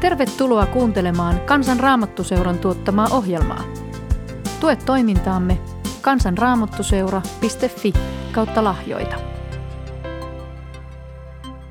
[0.00, 3.64] Tervetuloa kuuntelemaan Kansan Raamattuseuran tuottamaa ohjelmaa.
[4.60, 5.58] Tue toimintaamme
[6.00, 7.92] kansanraamattuseura.fi
[8.32, 9.16] kautta lahjoita.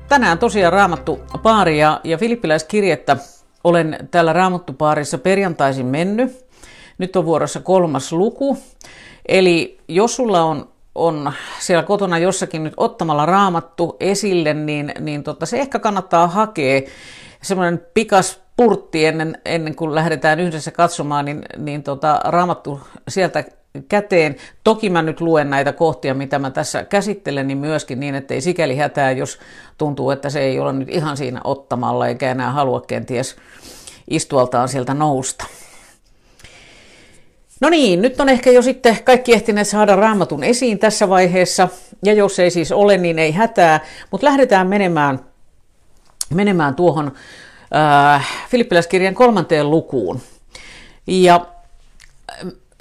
[0.08, 3.16] Tänään tosiaan Raamattu paari ja, ja filippiläiskirjettä
[3.64, 6.46] olen täällä Raamattupaarissa perjantaisin mennyt.
[6.98, 8.58] Nyt on vuorossa kolmas luku.
[9.28, 15.46] Eli jos sulla on, on siellä kotona jossakin nyt ottamalla raamattu esille, niin, niin tota,
[15.46, 16.80] se ehkä kannattaa hakea
[17.42, 23.44] semmoinen pikas purtti ennen, ennen kuin lähdetään yhdessä katsomaan, niin, niin tota, raamattu sieltä
[23.88, 24.36] käteen.
[24.64, 28.40] Toki mä nyt luen näitä kohtia, mitä mä tässä käsittelen, niin myöskin niin, että ei
[28.40, 29.38] sikäli hätää, jos
[29.78, 33.36] tuntuu, että se ei ole nyt ihan siinä ottamalla, eikä enää halua kenties
[34.10, 35.44] istualtaan sieltä nousta.
[37.60, 41.68] No niin, nyt on ehkä jo sitten kaikki ehtineet saada raamatun esiin tässä vaiheessa,
[42.04, 45.20] ja jos ei siis ole, niin ei hätää, mutta lähdetään menemään,
[46.34, 47.12] menemään tuohon
[48.14, 50.20] äh, Filippiläiskirjan kolmanteen lukuun.
[51.06, 51.46] Ja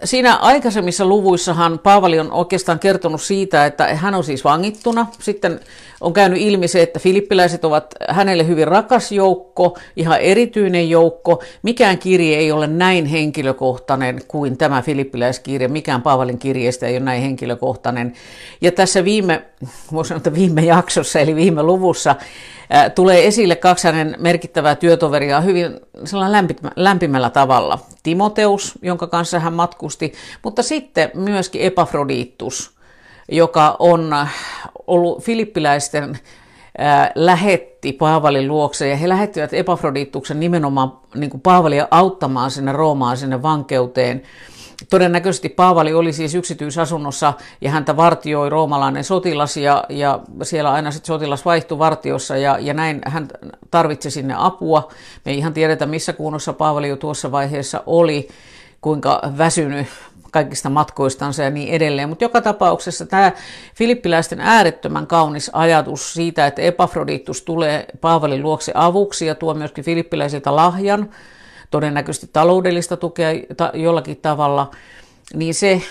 [0.04, 5.08] Siinä aikaisemmissa luvuissahan Paavali on oikeastaan kertonut siitä, että hän on siis vangittuna.
[5.20, 5.60] Sitten
[6.02, 11.44] on käynyt ilmi se, että filippiläiset ovat hänelle hyvin rakas joukko, ihan erityinen joukko.
[11.64, 15.68] Mikään kirje ei ole näin henkilökohtainen kuin tämä filippiläiskirje.
[15.68, 18.14] Mikään Paavalin kirjeistä ei ole näin henkilökohtainen.
[18.62, 19.46] Ja tässä viime,
[19.92, 22.16] voisi sanoa, viime jaksossa, eli viime luvussa,
[22.96, 25.80] tulee esille kaksi hänen merkittävää työtoveria hyvin
[26.76, 27.80] lämpimällä tavalla.
[28.04, 32.72] Timoteus, jonka kanssa hän matkusti, mutta sitten myöskin Epafroditus,
[33.32, 34.16] joka on
[34.88, 36.20] ollut filippiläisten
[37.16, 43.42] lähetti Paavalin luokse ja he lähettivät Epafrodituksen nimenomaan niin kuin Paavalia auttamaan sinne Roomaan sinne
[43.42, 44.24] vankeuteen.
[44.90, 51.08] Todennäköisesti Paavali oli siis yksityisasunnossa ja häntä vartioi roomalainen sotilas ja, ja siellä aina sitten
[51.08, 53.28] sotilas vaihtui vartiossa ja, ja näin hän
[53.72, 54.92] tarvitsi sinne apua.
[55.26, 58.28] Me ei ihan tiedetä missä kunnossa Paavali jo tuossa vaiheessa oli,
[58.82, 59.88] kuinka väsynyt
[60.32, 62.10] kaikista matkoistansa ja niin edelleen.
[62.10, 63.32] Mutta joka tapauksessa tämä
[63.76, 70.56] filippiläisten äärettömän kaunis ajatus siitä, että Epafroditus tulee Paavalin luokse avuksi ja tuo myöskin filippiläisiltä
[70.56, 71.10] lahjan,
[71.72, 73.30] todennäköisesti taloudellista tukea
[73.74, 74.72] jollakin tavalla,
[75.34, 75.82] niin se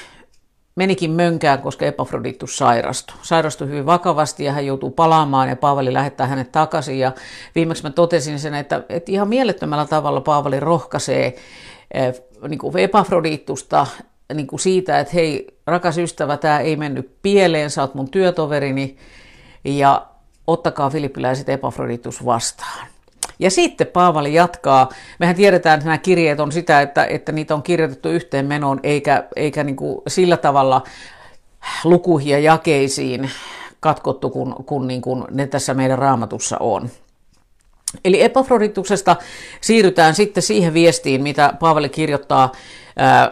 [0.76, 3.16] menikin mönkään, koska Epafroditus sairastui.
[3.22, 6.98] Sairastui hyvin vakavasti ja hän joutuu palaamaan ja Paavali lähettää hänet takaisin.
[6.98, 7.12] Ja
[7.54, 11.36] viimeksi mä totesin sen, että, että ihan mielettömällä tavalla Paavali rohkaisee
[11.94, 13.86] eh, niin kuin Epafroditusta
[14.34, 18.96] niin kuin siitä, että hei rakas ystävä, tämä ei mennyt pieleen, sä oot mun työtoverini
[19.64, 20.06] ja
[20.46, 22.86] ottakaa filippiläiset Epafroditus vastaan.
[23.38, 24.88] Ja sitten Paavali jatkaa.
[25.18, 29.24] Mehän tiedetään, että nämä kirjeet on sitä, että, että niitä on kirjoitettu yhteen menoon, eikä,
[29.36, 30.82] eikä niin kuin sillä tavalla
[31.84, 33.30] lukuihin ja jakeisiin
[33.80, 36.90] katkottu, kun, kun niin kuin ne tässä meidän raamatussa on.
[38.04, 39.16] Eli Epafrodituksesta
[39.60, 42.52] siirrytään sitten siihen viestiin, mitä Paavali kirjoittaa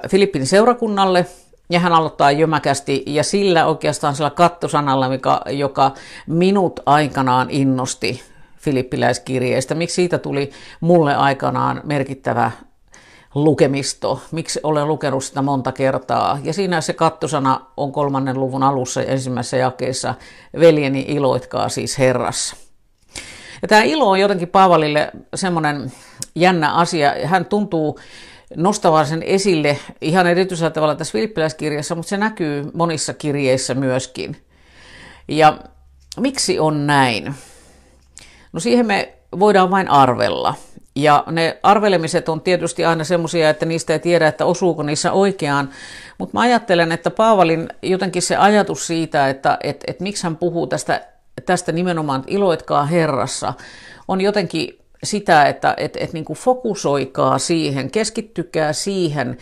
[0.08, 1.26] Filippin seurakunnalle,
[1.70, 5.92] ja hän aloittaa jömäkästi ja sillä oikeastaan sillä kattosanalla, mikä, joka
[6.26, 8.22] minut aikanaan innosti
[8.64, 9.74] filippiläiskirjeestä.
[9.74, 12.50] Miksi siitä tuli mulle aikanaan merkittävä
[13.34, 16.38] lukemisto, miksi olen lukenut sitä monta kertaa.
[16.44, 20.14] Ja siinä se kattosana on kolmannen luvun alussa ensimmäisessä jakeessa,
[20.60, 22.56] veljeni iloitkaa siis Herrassa.
[23.62, 25.92] Ja tämä ilo on jotenkin Paavalille semmoinen
[26.34, 27.14] jännä asia.
[27.24, 27.98] Hän tuntuu
[28.56, 34.36] nostavan sen esille ihan erityisellä tavalla tässä Filippiläiskirjassa, mutta se näkyy monissa kirjeissä myöskin.
[35.28, 35.58] Ja
[36.20, 37.34] miksi on näin?
[38.54, 40.54] No siihen me voidaan vain arvella.
[40.96, 45.70] Ja ne arvelemiset on tietysti aina semmoisia, että niistä ei tiedä, että osuuko niissä oikeaan.
[46.18, 50.66] Mutta mä ajattelen, että Paavalin jotenkin se ajatus siitä, että et, et miksi hän puhuu
[50.66, 51.06] tästä,
[51.46, 53.54] tästä nimenomaan, iloitkaa Herrassa,
[54.08, 59.38] on jotenkin sitä, että et, et niin kuin fokusoikaa siihen, keskittykää siihen,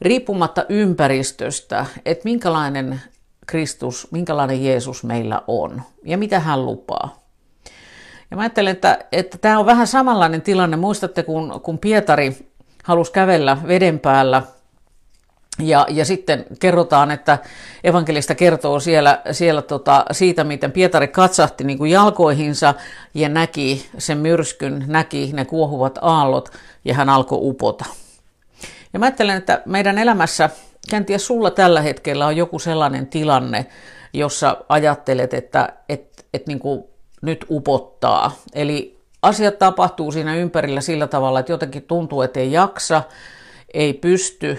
[0.00, 3.00] riippumatta ympäristöstä, että minkälainen
[3.46, 7.25] Kristus, minkälainen Jeesus meillä on ja mitä hän lupaa.
[8.30, 10.76] Ja mä ajattelen, että, että tämä on vähän samanlainen tilanne.
[10.76, 12.36] Muistatte, kun, kun Pietari
[12.84, 14.42] halusi kävellä veden päällä
[15.58, 17.38] ja, ja sitten kerrotaan, että
[17.84, 22.74] evankelista kertoo siellä, siellä tota, siitä, miten Pietari katsahti niin kuin jalkoihinsa
[23.14, 26.52] ja näki sen myrskyn, näki ne kuohuvat aallot
[26.84, 27.84] ja hän alkoi upota.
[28.92, 30.50] Ja mä ajattelen, että meidän elämässä,
[30.90, 33.66] kenties sulla tällä hetkellä on joku sellainen tilanne,
[34.12, 36.84] jossa ajattelet, että et, et niin kuin
[37.26, 38.32] nyt upottaa.
[38.54, 43.02] Eli asiat tapahtuu siinä ympärillä sillä tavalla, että jotenkin tuntuu, että ei jaksa,
[43.74, 44.58] ei pysty.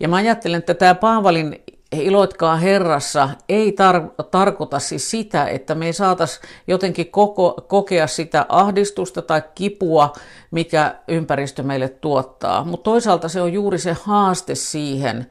[0.00, 1.62] Ja mä ajattelen, että tämä Paavalin
[1.92, 8.46] iloitkaa Herrassa ei tar- tarkoita siis sitä, että me ei saataisi jotenkin koko, kokea sitä
[8.48, 10.12] ahdistusta tai kipua,
[10.50, 12.64] mikä ympäristö meille tuottaa.
[12.64, 15.26] Mutta toisaalta se on juuri se haaste siihen,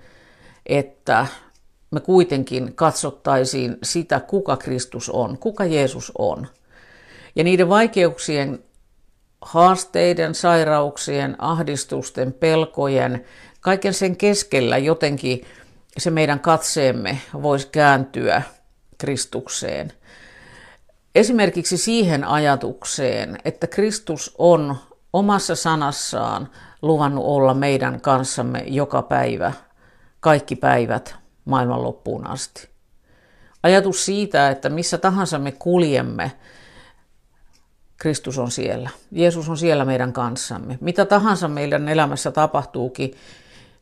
[0.66, 1.28] että
[1.92, 6.48] me kuitenkin katsottaisiin sitä, kuka Kristus on, kuka Jeesus on.
[7.38, 8.64] Ja niiden vaikeuksien,
[9.42, 13.26] haasteiden, sairauksien, ahdistusten, pelkojen,
[13.62, 15.46] kaiken sen keskellä jotenkin
[15.98, 18.42] se meidän katseemme voisi kääntyä
[18.98, 19.94] Kristukseen.
[21.16, 24.76] Esimerkiksi siihen ajatukseen, että Kristus on
[25.14, 26.50] omassa sanassaan
[26.82, 29.52] luvannut olla meidän kanssamme joka päivä,
[30.20, 32.70] kaikki päivät maailman loppuun asti.
[33.64, 36.32] Ajatus siitä, että missä tahansa me kuljemme,
[37.98, 38.90] Kristus on siellä.
[39.12, 40.78] Jeesus on siellä meidän kanssamme.
[40.82, 43.14] Mitä tahansa meidän elämässä tapahtuukin,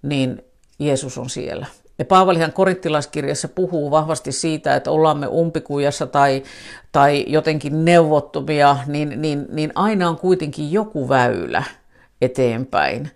[0.02, 0.46] niin
[0.80, 1.66] Jeesus on siellä.
[2.00, 6.44] Ja Paavalihan korinttilaiskirjassa puhuu vahvasti siitä, että ollaan me umpikujassa tai,
[6.92, 11.64] tai jotenkin neuvottomia, niin, niin, niin aina on kuitenkin joku väylä
[12.22, 13.12] eteenpäin.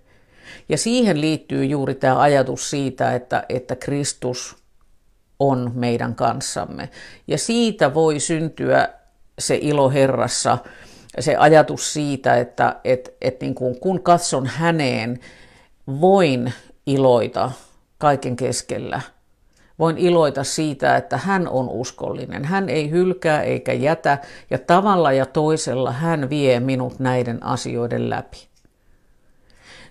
[0.69, 4.57] Ja siihen liittyy juuri tämä ajatus siitä, että, että Kristus
[5.39, 6.89] on meidän kanssamme.
[7.27, 8.89] Ja siitä voi syntyä
[9.39, 10.57] se ilo Herrassa,
[11.19, 15.19] se ajatus siitä, että et, et niin kuin, kun katson häneen,
[16.01, 16.53] voin
[16.85, 17.51] iloita
[17.97, 19.01] kaiken keskellä.
[19.79, 22.45] Voin iloita siitä, että hän on uskollinen.
[22.45, 24.17] Hän ei hylkää eikä jätä
[24.49, 28.49] ja tavalla ja toisella hän vie minut näiden asioiden läpi.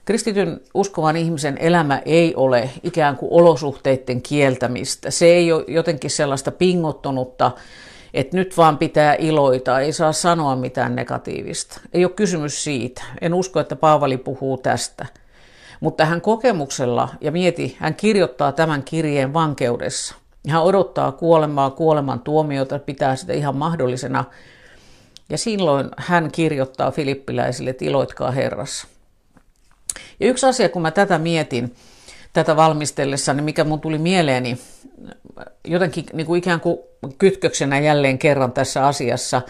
[0.05, 5.11] Kristityn uskovan ihmisen elämä ei ole ikään kuin olosuhteiden kieltämistä.
[5.11, 7.51] Se ei ole jotenkin sellaista pingottunutta,
[8.15, 11.81] että nyt vaan pitää iloita, ei saa sanoa mitään negatiivista.
[11.93, 13.03] Ei ole kysymys siitä.
[13.21, 15.07] En usko, että Paavali puhuu tästä.
[15.81, 20.15] Mutta hän kokemuksella, ja mieti, hän kirjoittaa tämän kirjeen vankeudessa.
[20.49, 24.25] Hän odottaa kuolemaa, kuoleman tuomiota, pitää sitä ihan mahdollisena.
[25.31, 28.87] Ja silloin hän kirjoittaa filippiläisille, että iloitkaa Herrassa.
[30.21, 31.75] Ja yksi asia, kun mä tätä mietin,
[32.33, 34.59] tätä valmistellessa, niin mikä mun tuli mieleeni
[35.65, 36.79] jotenkin niin kuin ikään kuin
[37.19, 39.43] kytköksenä jälleen kerran tässä asiassa,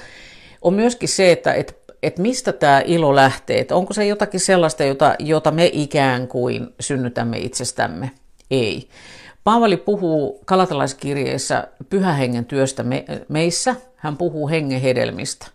[0.63, 1.73] on myöskin se, että, että
[2.03, 6.69] että mistä tämä ilo lähtee, että onko se jotakin sellaista, jota, jota me ikään kuin
[6.81, 8.11] synnytämme itsestämme.
[8.51, 8.89] Ei.
[9.45, 15.47] Paavali puhuu kalatalaiskirjeessä pyhähengen työstä me, meissä, hän puhuu hengen hedelmistä.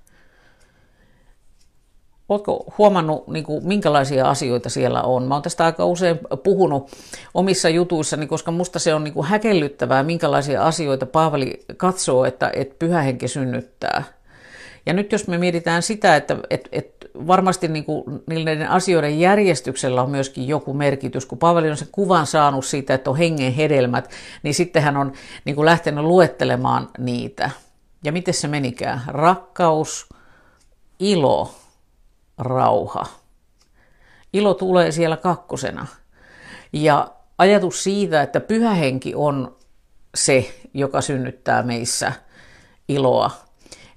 [2.29, 5.23] Oletko huomannut, niin kuin, minkälaisia asioita siellä on?
[5.23, 6.91] Mä oon tästä aika usein puhunut
[7.33, 12.75] omissa jutuissani, koska musta se on niin kuin häkellyttävää, minkälaisia asioita Paavali katsoo, että, että
[12.79, 14.03] pyhähenki synnyttää.
[14.85, 20.01] Ja nyt jos me mietitään sitä, että, että, että varmasti niin kuin niiden asioiden järjestyksellä
[20.01, 24.09] on myöskin joku merkitys, kun Paavali on sen kuvan saanut siitä, että on hengen hedelmät,
[24.43, 25.13] niin sitten hän on
[25.45, 27.49] niin kuin lähtenyt luettelemaan niitä.
[28.03, 29.01] Ja miten se menikään?
[29.07, 30.09] Rakkaus,
[30.99, 31.51] ilo,
[32.37, 33.05] rauha.
[34.33, 35.87] Ilo tulee siellä kakkosena.
[36.73, 39.55] Ja ajatus siitä, että pyhä henki on
[40.15, 42.11] se, joka synnyttää meissä
[42.87, 43.31] iloa,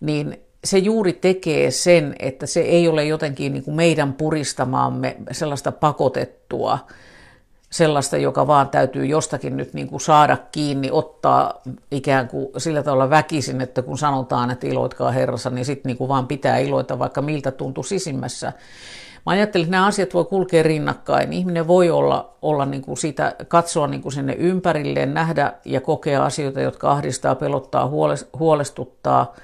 [0.00, 5.72] niin se juuri tekee sen, että se ei ole jotenkin niin kuin meidän puristamaamme sellaista
[5.72, 6.78] pakotettua,
[7.70, 13.10] sellaista, joka vaan täytyy jostakin nyt niin kuin saada kiinni, ottaa ikään kuin sillä tavalla
[13.10, 17.22] väkisin, että kun sanotaan, että iloitkaa Herrassa, niin sitten niin kuin vaan pitää iloita, vaikka
[17.22, 18.52] miltä tuntuu sisimmässä.
[19.26, 21.32] Mä ajattelin, että nämä asiat voi kulkea rinnakkain.
[21.32, 26.24] Ihminen voi olla, olla niin kuin siitä, katsoa niin kuin sinne ympärilleen, nähdä ja kokea
[26.24, 27.90] asioita, jotka ahdistaa, pelottaa,
[28.38, 29.34] huolestuttaa–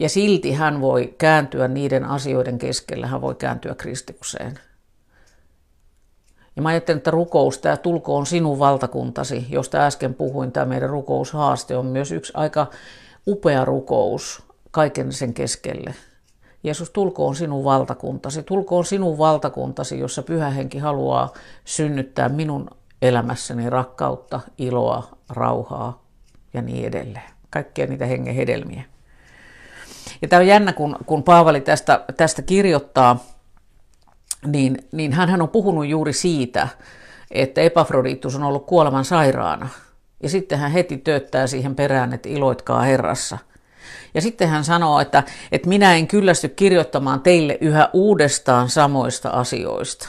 [0.00, 4.58] ja silti hän voi kääntyä niiden asioiden keskellä, hän voi kääntyä Kristukseen.
[6.60, 11.76] Ja mä ajattelen, että rukous, tämä tulkoon sinun valtakuntasi, josta äsken puhuin, tämä meidän rukoushaaste
[11.76, 12.66] on myös yksi aika
[13.26, 15.94] upea rukous kaiken sen keskelle.
[16.62, 21.32] Jeesus, tulkoon sinun valtakuntasi, tulkoon sinun valtakuntasi, jossa pyhä henki haluaa
[21.64, 22.70] synnyttää minun
[23.02, 26.02] elämässäni rakkautta, iloa, rauhaa
[26.54, 27.30] ja niin edelleen.
[27.50, 28.82] Kaikkia niitä hengen hedelmiä.
[30.22, 33.24] Ja tämä on jännä, kun, kun Paavali tästä, tästä kirjoittaa,
[34.46, 36.68] niin, niin hän on puhunut juuri siitä,
[37.30, 39.68] että Epafroditus on ollut kuoleman sairaana.
[40.22, 43.38] Ja sitten hän heti tööttää siihen perään, että iloitkaa Herrassa.
[44.14, 50.08] Ja sitten hän sanoo, että, että minä en kyllästy kirjoittamaan teille yhä uudestaan samoista asioista.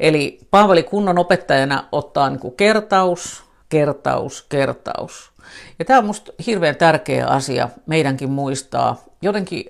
[0.00, 5.32] Eli Paavali kunnon opettajana ottaa niin kuin kertaus, kertaus, kertaus.
[5.78, 9.64] Ja tämä on minusta hirveän tärkeä asia meidänkin muistaa, jotenkin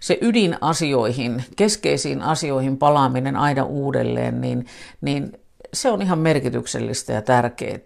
[0.00, 4.66] se ydinasioihin, keskeisiin asioihin palaaminen aina uudelleen, niin,
[5.00, 5.32] niin
[5.72, 7.78] se on ihan merkityksellistä ja tärkeää.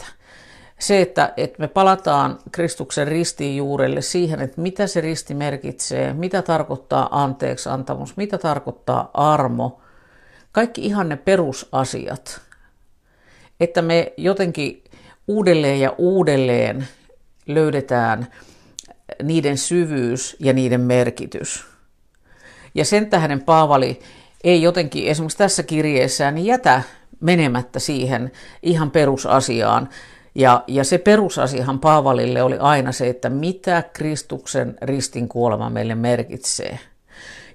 [0.79, 6.43] se, että, että me palataan Kristuksen ristiin juurelle siihen, että mitä se risti merkitsee, mitä
[6.43, 9.81] tarkoittaa anteeksi antamus, mitä tarkoittaa armo,
[10.53, 12.41] kaikki ihan ne perusasiat.
[13.61, 14.85] Että me jotenkin
[15.29, 16.89] uudelleen ja uudelleen
[17.47, 18.27] löydetään
[19.23, 21.72] niiden syvyys ja niiden merkitys.
[22.75, 24.01] Ja sen tähden Paavali
[24.45, 26.83] ei jotenkin esimerkiksi tässä kirjeessään niin jätä
[27.21, 29.89] menemättä siihen ihan perusasiaan.
[30.35, 36.79] Ja, ja se perusasiahan Paavalille oli aina se, että mitä Kristuksen ristin kuolema meille merkitsee.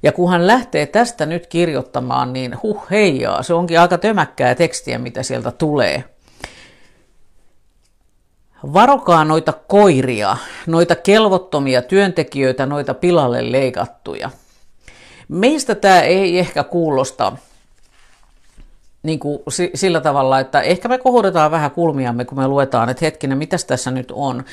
[0.03, 4.97] Ja kun hän lähtee tästä nyt kirjoittamaan, niin huh heijaa, se onkin aika tömäkkää tekstiä,
[4.97, 6.03] mitä sieltä tulee.
[8.73, 14.29] Varokaa noita koiria, noita kelvottomia työntekijöitä, noita pilalle leikattuja.
[15.27, 17.33] Meistä tämä ei ehkä kuulosta
[19.03, 19.39] niin kuin
[19.73, 23.91] sillä tavalla, että ehkä me kohodetaan vähän kulmiamme, kun me luetaan, että hetkinen, mitäs tässä
[23.91, 24.43] nyt on.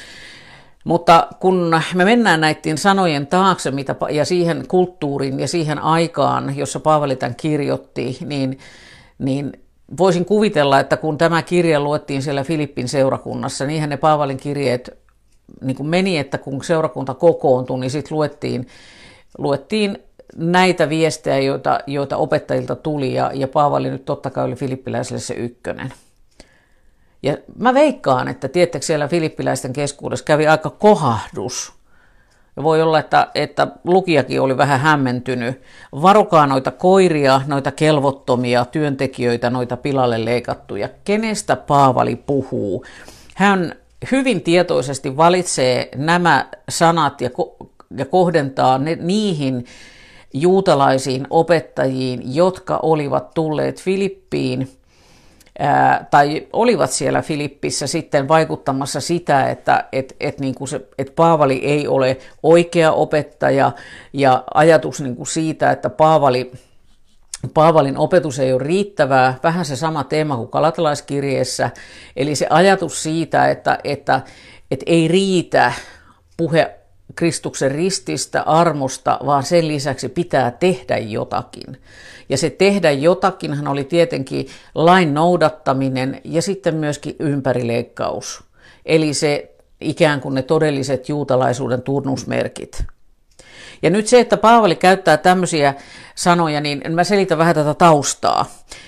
[0.85, 6.81] Mutta kun me mennään näiden sanojen taakse mitä, ja siihen kulttuuriin ja siihen aikaan, jossa
[6.81, 8.59] Paavali tämän kirjoitti, niin,
[9.19, 9.53] niin
[9.99, 14.99] voisin kuvitella, että kun tämä kirja luettiin siellä Filippin seurakunnassa, niinhän ne Paavalin kirjeet
[15.61, 18.67] niin kuin meni, että kun seurakunta kokoontui, niin sitten luettiin,
[19.39, 19.99] luettiin
[20.37, 25.35] näitä viestejä, joita, joita opettajilta tuli, ja, ja Paavali nyt totta kai oli filippiläisille se
[25.35, 25.93] ykkönen.
[27.23, 31.73] Ja mä veikkaan, että tiettäkö siellä filippiläisten keskuudessa kävi aika kohahdus.
[32.57, 35.63] Ja voi olla, että, että lukijakin oli vähän hämmentynyt.
[36.03, 40.89] Varokaa noita koiria, noita kelvottomia työntekijöitä, noita pilalle leikattuja.
[41.05, 42.85] Kenestä Paavali puhuu?
[43.35, 43.75] Hän
[44.13, 49.67] hyvin tietoisesti valitsee nämä sanat ja, ko- ja kohdentaa ne niihin
[50.35, 54.69] juutalaisiin opettajiin, jotka olivat tulleet Filippiin
[56.11, 61.61] tai olivat siellä Filippissä sitten vaikuttamassa sitä, että et, et niin kuin se, et Paavali
[61.65, 63.73] ei ole oikea opettaja
[64.13, 66.53] ja ajatus niin kuin siitä, että Paavali
[67.55, 71.71] Paavalin opetus ei ole riittävää, vähän se sama teema kuin kalatalaiskirjeessä,
[72.17, 74.21] eli se ajatus siitä, että, että,
[74.71, 75.73] että ei riitä
[76.37, 76.79] puhe
[77.17, 81.81] Kristuksen rististä, armosta, vaan sen lisäksi pitää tehdä jotakin.
[82.29, 88.45] Ja se tehdä jotakinhan oli tietenkin lain noudattaminen ja sitten myöskin ympärileikkaus.
[88.87, 92.85] Eli se ikään kuin ne todelliset juutalaisuuden tunnusmerkit.
[93.83, 95.75] Ja nyt se, että Paavali käyttää tämmöisiä
[96.15, 98.47] sanoja, niin mä selitän vähän tätä taustaa.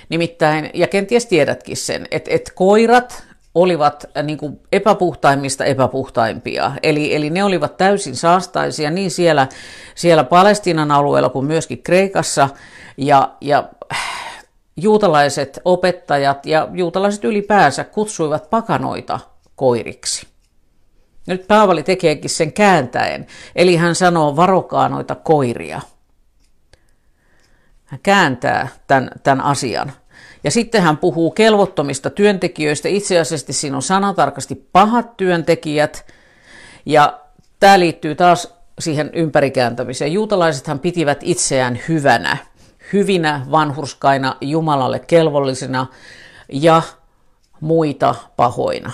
[0.09, 3.25] Nimittäin, ja kenties tiedätkin sen, että, että koirat
[3.56, 6.72] olivat äh, niin kuin epäpuhtaimmista epäpuhtaimpia.
[6.82, 9.48] Eli, eli ne olivat täysin saastaisia niin siellä,
[9.94, 12.48] siellä Palestiinan alueella kuin myöskin Kreikassa.
[12.96, 14.44] Ja, ja äh,
[14.76, 19.20] juutalaiset opettajat ja juutalaiset ylipäänsä kutsuivat pakanoita
[19.54, 20.26] koiriksi.
[21.26, 25.80] Nyt Paavali tekeekin sen kääntäen, eli hän sanoo varokaa noita koiria.
[27.84, 29.92] Hän kääntää tämän, tämän asian.
[30.46, 32.88] Ja sitten hän puhuu kelvottomista työntekijöistä.
[32.88, 36.06] Itse asiassa siinä on sanatarkasti pahat työntekijät.
[36.84, 37.20] Ja
[37.60, 40.12] tämä liittyy taas siihen ympärikääntämiseen.
[40.12, 42.36] Juutalaisethan pitivät itseään hyvänä,
[42.92, 45.86] hyvinä, vanhurskaina, Jumalalle kelvollisina
[46.52, 46.82] ja
[47.60, 48.92] muita pahoina.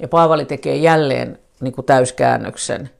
[0.00, 2.90] Ja Paavali tekee jälleen niin kuin täyskäännöksen.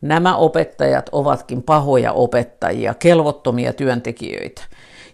[0.00, 4.62] Nämä opettajat ovatkin pahoja opettajia, kelvottomia työntekijöitä.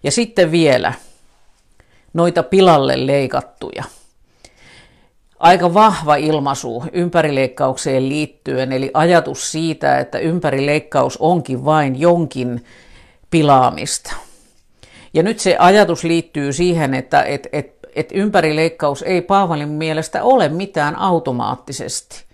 [0.02, 0.92] Ja sitten vielä,
[2.12, 3.84] noita pilalle leikattuja.
[5.38, 12.64] Aika vahva ilmaisu ympärileikkaukseen liittyen, eli ajatus siitä, että ympärileikkaus onkin vain jonkin
[13.30, 14.14] pilaamista.
[15.14, 20.48] Ja nyt se ajatus liittyy siihen, että et, et, et ympärileikkaus ei Paavalin mielestä ole
[20.48, 22.24] mitään automaattisesti.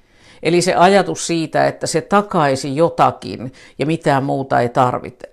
[0.43, 4.71] Eli se ajatus siitä, että se takaisi jotakin ja mitään muuta ei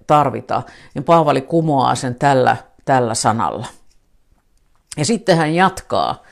[0.07, 0.61] tarvita,
[0.93, 3.65] niin Paavali kumoaa sen tällä, tällä sanalla.
[4.97, 6.23] Ja sitten hän jatkaa.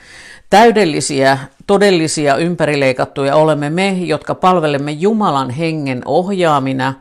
[0.49, 1.37] Täydellisiä,
[1.67, 6.93] todellisia ympärileikattuja olemme me, jotka palvelemme Jumalan hengen ohjaamina,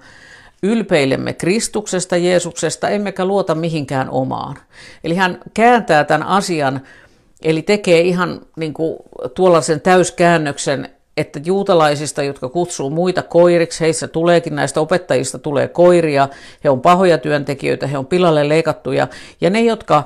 [0.62, 4.56] ylpeilemme Kristuksesta, Jeesuksesta, emmekä luota mihinkään omaan.
[5.04, 6.80] Eli hän kääntää tämän asian,
[7.42, 8.96] eli tekee ihan niin kuin
[9.34, 16.28] tuollaisen täyskäännöksen, että juutalaisista, jotka kutsuu muita koiriksi, heissä tuleekin näistä opettajista tulee koiria,
[16.64, 19.08] he on pahoja työntekijöitä, he on pilalle leikattuja,
[19.40, 20.04] ja ne, jotka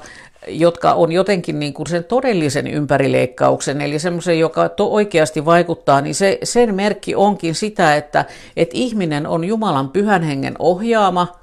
[0.49, 6.15] jotka on jotenkin niin kuin sen todellisen ympärileikkauksen, eli semmoisen, joka to oikeasti vaikuttaa, niin
[6.15, 8.25] se, sen merkki onkin sitä, että,
[8.57, 11.39] että ihminen on Jumalan pyhän hengen ohjaama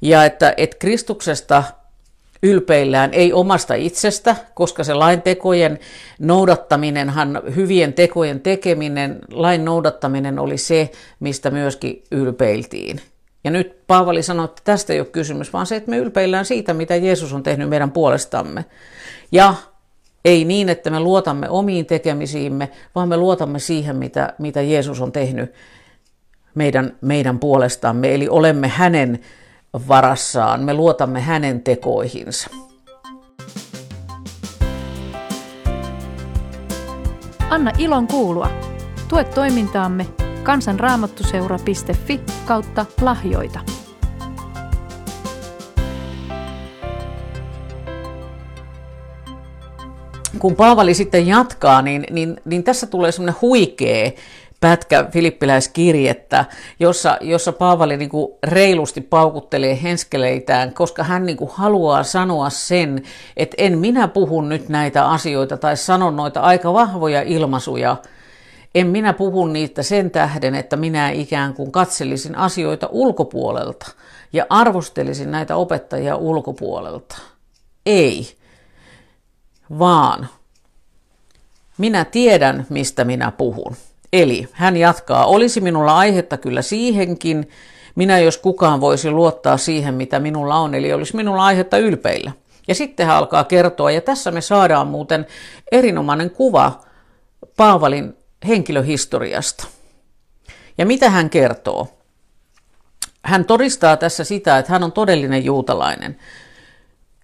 [0.00, 1.62] ja että, että Kristuksesta
[2.42, 5.78] ylpeillään ei omasta itsestä, koska se lain tekojen
[6.18, 10.90] noudattaminenhan, hyvien tekojen tekeminen, lain noudattaminen oli se,
[11.20, 13.00] mistä myöskin ylpeiltiin.
[13.44, 16.74] Ja nyt Paavali sanoi, että tästä ei ole kysymys, vaan se, että me ylpeillään siitä,
[16.74, 18.64] mitä Jeesus on tehnyt meidän puolestamme.
[19.32, 19.54] Ja
[20.24, 25.12] ei niin, että me luotamme omiin tekemisiimme, vaan me luotamme siihen, mitä, mitä Jeesus on
[25.12, 25.54] tehnyt
[26.54, 28.14] meidän, meidän puolestamme.
[28.14, 29.20] Eli olemme hänen
[29.88, 32.50] varassaan, me luotamme hänen tekoihinsa.
[37.50, 38.50] Anna ilon kuulua.
[39.08, 40.06] Tue toimintaamme
[40.48, 43.60] kansanraamattuseura.fi kautta lahjoita.
[50.38, 54.10] Kun Paavali sitten jatkaa, niin, niin, niin tässä tulee semmoinen huikea
[54.60, 56.44] pätkä filippiläiskirjettä,
[56.80, 63.02] jossa, jossa Paavali niin kuin reilusti paukuttelee henskeleitään, koska hän niin kuin haluaa sanoa sen,
[63.36, 67.96] että en minä puhu nyt näitä asioita tai sano noita aika vahvoja ilmaisuja,
[68.74, 73.86] en minä puhu niitä sen tähden, että minä ikään kuin katselisin asioita ulkopuolelta
[74.32, 77.18] ja arvostelisin näitä opettajia ulkopuolelta.
[77.86, 78.36] Ei,
[79.78, 80.28] vaan
[81.78, 83.76] minä tiedän, mistä minä puhun.
[84.12, 87.48] Eli hän jatkaa, olisi minulla aihetta kyllä siihenkin,
[87.94, 92.32] minä jos kukaan voisi luottaa siihen, mitä minulla on, eli olisi minulla aihetta ylpeillä.
[92.68, 95.26] Ja sitten hän alkaa kertoa, ja tässä me saadaan muuten
[95.72, 96.80] erinomainen kuva
[97.56, 99.66] Paavalin henkilöhistoriasta.
[100.78, 101.88] Ja mitä hän kertoo?
[103.22, 106.18] Hän todistaa tässä sitä, että hän on todellinen juutalainen.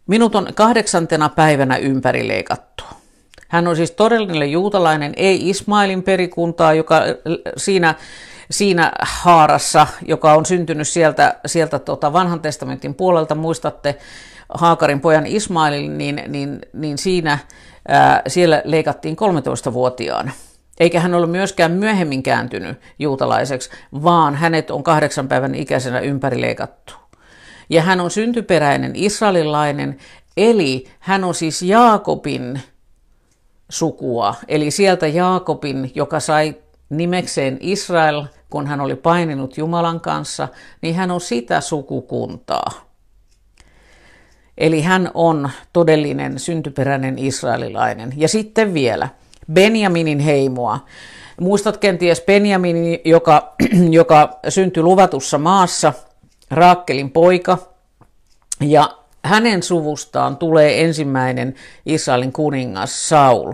[0.06, 2.85] Minut on kahdeksantena päivänä ympärileikattu.
[3.49, 7.00] Hän on siis todellinen juutalainen, ei Ismailin perikuntaa, joka
[7.56, 7.94] siinä,
[8.50, 13.99] siinä haarassa, joka on syntynyt sieltä, sieltä tota vanhan testamentin puolelta, muistatte
[14.54, 17.38] Haakarin pojan Ismailin, niin, niin, niin siinä
[17.88, 20.30] ää, siellä leikattiin 13-vuotiaana.
[20.81, 23.71] Eikä hän ole myöskään myöhemmin kääntynyt juutalaiseksi,
[24.02, 26.95] vaan hänet on kahdeksan päivän ikäisenä ympärileikattu.
[27.71, 29.99] Ja hän on syntyperäinen israelilainen,
[30.37, 32.60] eli hän on siis Jaakobin
[33.69, 36.56] sukua, eli sieltä Jaakobin, joka sai
[36.91, 40.49] nimekseen Israel, kun hän oli paininut Jumalan kanssa,
[40.82, 42.71] niin hän on sitä sukukuntaa.
[44.58, 48.13] Eli hän on todellinen syntyperäinen israelilainen.
[48.17, 49.08] Ja sitten vielä
[49.52, 50.80] Benjaminin heimoa.
[51.41, 53.54] Muistat kenties Benjaminin, joka,
[53.91, 55.93] joka syntyi luvatussa maassa,
[56.50, 57.59] Raakkelin poika.
[58.61, 61.54] Ja hänen suvustaan tulee ensimmäinen
[61.87, 63.52] Israelin kuningas Saul.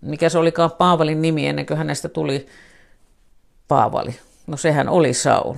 [0.00, 2.46] Mikä se olikaan Paavalin nimi ennen kuin hänestä tuli
[3.68, 4.14] Paavali?
[4.52, 5.54] No sehän oli Saul.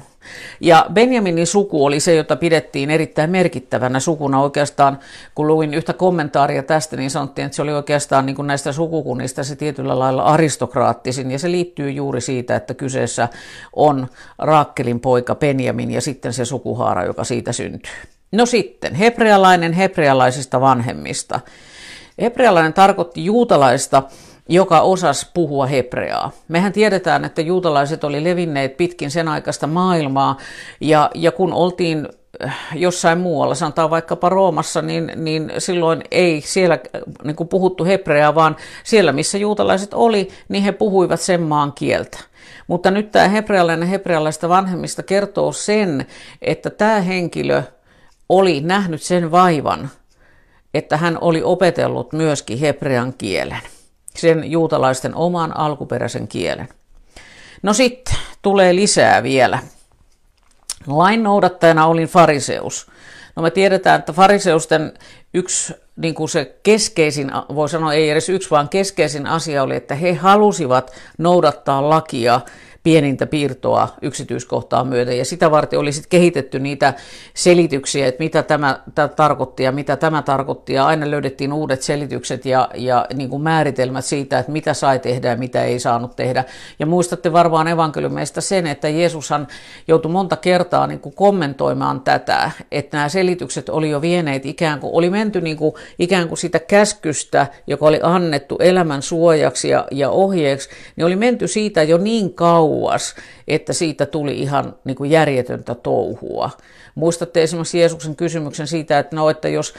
[0.61, 4.99] Ja Benjaminin suku oli se, jota pidettiin erittäin merkittävänä sukuna oikeastaan.
[5.35, 9.45] Kun luin yhtä kommentaaria tästä, niin sanottiin, että se oli oikeastaan niin kuin näistä sukukunnista
[9.45, 11.31] se tietyllä lailla aristokraattisin.
[11.31, 13.29] Ja se liittyy juuri siitä, että kyseessä
[13.77, 14.07] on
[14.39, 17.93] Raakkelin poika Benjamin ja sitten se sukuhaara, joka siitä syntyy.
[18.33, 21.41] No sitten, hebrealainen hebrealaisista vanhemmista.
[22.21, 24.03] Hebrealainen tarkoitti juutalaista,
[24.49, 26.31] joka osasi puhua hebreaa.
[26.49, 30.39] Mehän tiedetään, että juutalaiset oli levinneet pitkin sen aikaista maailmaa,
[30.81, 32.09] ja, ja kun oltiin
[32.45, 37.85] äh, jossain muualla, sanotaan vaikkapa Roomassa, niin, niin silloin ei siellä äh, niin kuin puhuttu
[37.85, 42.19] hebreaa, vaan siellä, missä juutalaiset oli, niin he puhuivat sen maan kieltä.
[42.67, 46.07] Mutta nyt tämä hebrealainen hebrealaista vanhemmista kertoo sen,
[46.43, 47.63] että tämä henkilö
[48.29, 49.91] oli nähnyt sen vaivan,
[50.75, 53.61] että hän oli opetellut myöskin hebrean kielen,
[54.17, 56.69] sen juutalaisten oman alkuperäisen kielen.
[57.63, 59.59] No sitten tulee lisää vielä.
[60.87, 62.87] Lain noudattajana olin fariseus.
[63.37, 64.95] No me tiedetään, että fariseusten
[65.35, 69.95] yksi niin kuin se keskeisin, voi sanoa ei edes yksi, vaan keskeisin asia oli, että
[69.95, 72.41] he halusivat noudattaa lakia
[72.85, 75.19] pienintä piirtoa yksityiskohtaa myöten.
[75.19, 76.95] Ja sitä varten oli sitten kehitetty niitä
[77.35, 80.73] selityksiä, että mitä tämä, tämä tarkoitti ja mitä tämä tarkoitti.
[80.73, 85.31] Ja aina löydettiin uudet selitykset ja, ja niin kuin määritelmät siitä, että mitä sai tehdä
[85.31, 86.45] ja mitä ei saanut tehdä.
[86.79, 89.47] Ja muistatte varmaan evankeliumeista sen, että Jeesushan
[89.89, 94.95] joutui monta kertaa niin kuin kommentoimaan tätä, että nämä selitykset oli jo vieneet ikään kuin,
[94.95, 100.11] oli menty niin kuin, ikään kuin sitä käskystä, joka oli annettu elämän suojaksi ja, ja
[100.11, 103.15] ohjeeksi, niin oli menty siitä jo niin kauan, kauas,
[103.49, 106.51] että siitä tuli ihan niin kuin järjetöntä touhua.
[106.95, 109.75] Muistatte esimerkiksi Jeesuksen kysymyksen siitä, että no, että jos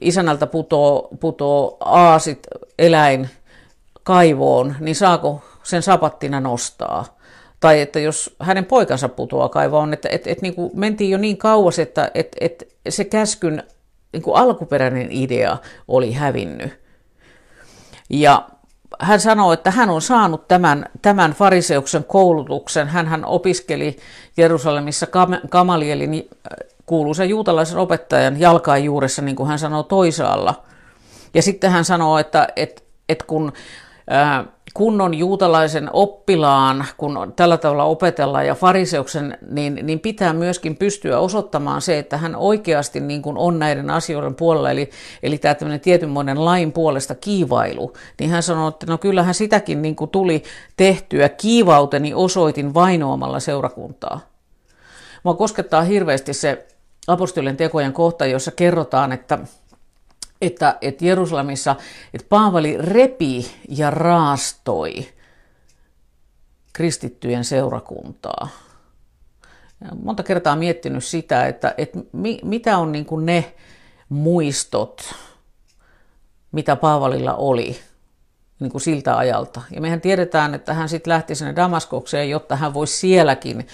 [0.00, 2.46] isänältä putoo, putoo aasit
[2.78, 3.30] eläin
[4.02, 7.18] kaivoon, niin saako sen sapattina nostaa?
[7.60, 11.36] Tai että jos hänen poikansa putoaa kaivoon, että et, et, niin kuin mentiin jo niin
[11.36, 13.62] kauas, että et, et se käskyn
[14.12, 15.56] niin kuin alkuperäinen idea
[15.88, 16.80] oli hävinnyt.
[18.10, 18.48] Ja
[19.00, 22.88] hän sanoo, että hän on saanut tämän, tämän fariseuksen koulutuksen.
[22.88, 23.96] Hän opiskeli
[24.36, 25.06] Jerusalemissa
[25.50, 30.62] Kamalielin äh, kuuluisen juutalaisen opettajan jalkain juuressa, niin kuin hän sanoo, toisaalla.
[31.34, 33.52] Ja sitten hän sanoo, että, että, että kun
[34.74, 41.80] kunnon juutalaisen oppilaan, kun tällä tavalla opetellaan ja fariseuksen, niin, niin pitää myöskin pystyä osoittamaan
[41.80, 44.90] se, että hän oikeasti niin kuin on näiden asioiden puolella, eli,
[45.22, 49.96] eli tämä tämmöinen tietynmoinen lain puolesta kiivailu, niin hän sanoi, että no kyllähän sitäkin niin
[49.96, 50.42] kuin tuli
[50.76, 54.20] tehtyä, kiivauteni osoitin vainoamalla seurakuntaa.
[55.22, 56.66] Mua koskettaa hirveästi se
[57.06, 59.38] apostolien tekojen kohta, jossa kerrotaan, että
[60.42, 61.76] että, että Jerusalemissa,
[62.14, 64.92] että Paavali repi ja raastoi
[66.72, 68.48] kristittyjen seurakuntaa.
[70.02, 73.54] Monta kertaa miettinyt sitä, että, että mi, mitä on niin kuin ne
[74.08, 75.14] muistot,
[76.52, 77.80] mitä Paavalilla oli
[78.60, 79.62] niin kuin siltä ajalta.
[79.70, 83.66] Ja mehän tiedetään, että hän sitten lähti sinne Damaskokseen, jotta hän voisi sielläkin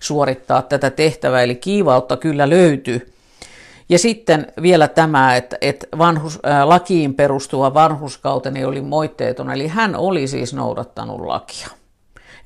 [0.00, 1.42] suorittaa tätä tehtävää.
[1.42, 3.15] Eli kiivautta kyllä löytyi
[3.88, 9.96] ja sitten vielä tämä, että, että vanhus, ää, lakiin perustuva vanhuskauteni oli moitteeton, eli hän
[9.96, 11.68] oli siis noudattanut lakia.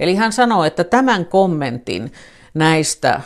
[0.01, 2.13] Eli hän sanoi, että tämän kommentin
[2.55, 3.21] näistä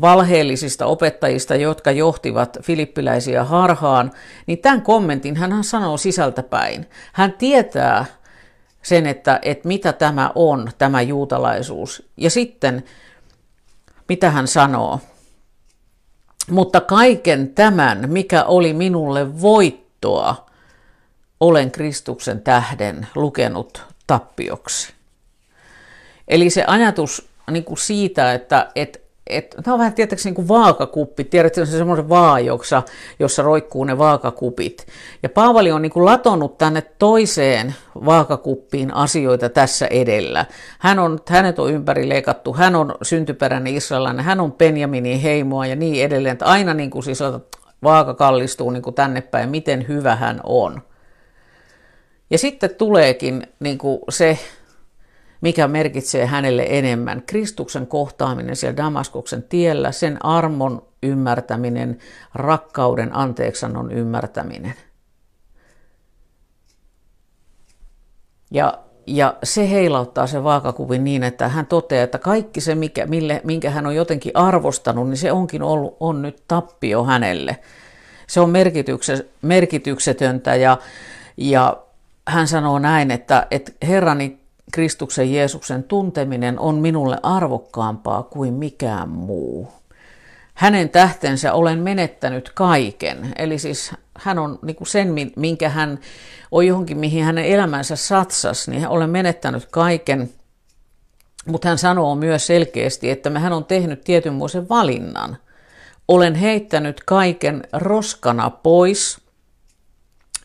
[0.00, 4.10] valheellisista opettajista, jotka johtivat filippiläisiä harhaan,
[4.46, 6.86] niin tämän kommentin hän sanoo sisältäpäin.
[7.12, 8.04] Hän tietää
[8.82, 12.10] sen, että, että mitä tämä on, tämä juutalaisuus.
[12.16, 12.84] Ja sitten,
[14.08, 15.00] mitä hän sanoo,
[16.50, 20.50] mutta kaiken tämän, mikä oli minulle voittoa,
[21.40, 24.92] olen Kristuksen tähden lukenut tappioksi.
[26.28, 30.48] Eli se ajatus niin kuin siitä, että, että että tämä on vähän tietääkseni niin kuin
[30.48, 34.86] vaakakuppi, tiedätkö, se semmoisen vaan, jossa, roikkuu ne vaakakupit.
[35.22, 40.46] Ja Paavali on niin kuin latonut tänne toiseen vaakakuppiin asioita tässä edellä.
[40.78, 45.76] Hän on, hänet on ympäri leikattu, hän on syntyperäinen israelilainen, hän on Benjaminin heimoa ja
[45.76, 46.32] niin edelleen.
[46.32, 47.18] Että aina niin kuin siis
[47.82, 50.82] vaaka kallistuu niin kuin tänne päin, miten hyvä hän on.
[52.30, 54.38] Ja sitten tuleekin niin kuin se
[55.42, 57.22] mikä merkitsee hänelle enemmän.
[57.26, 61.98] Kristuksen kohtaaminen siellä Damaskoksen tiellä, sen armon ymmärtäminen,
[62.34, 64.74] rakkauden anteeksannon ymmärtäminen.
[68.50, 73.40] Ja, ja se heilauttaa se vaakakuvin niin, että hän toteaa, että kaikki se, mikä, mille,
[73.44, 77.58] minkä hän on jotenkin arvostanut, niin se onkin ollut, on nyt tappio hänelle.
[78.26, 78.52] Se on
[79.42, 80.78] merkityksetöntä ja,
[81.36, 81.76] ja
[82.28, 84.41] hän sanoo näin, että, että Herrani
[84.72, 89.72] Kristuksen Jeesuksen tunteminen on minulle arvokkaampaa kuin mikään muu.
[90.54, 93.32] Hänen tähtensä olen menettänyt kaiken.
[93.36, 95.98] Eli siis hän on niin kuin sen, minkä hän
[96.50, 100.30] on johonkin, mihin hänen elämänsä satsas, niin olen menettänyt kaiken.
[101.46, 105.36] Mutta hän sanoo myös selkeästi, että hän on tehnyt tietynmoisen valinnan.
[106.08, 109.18] Olen heittänyt kaiken roskana pois,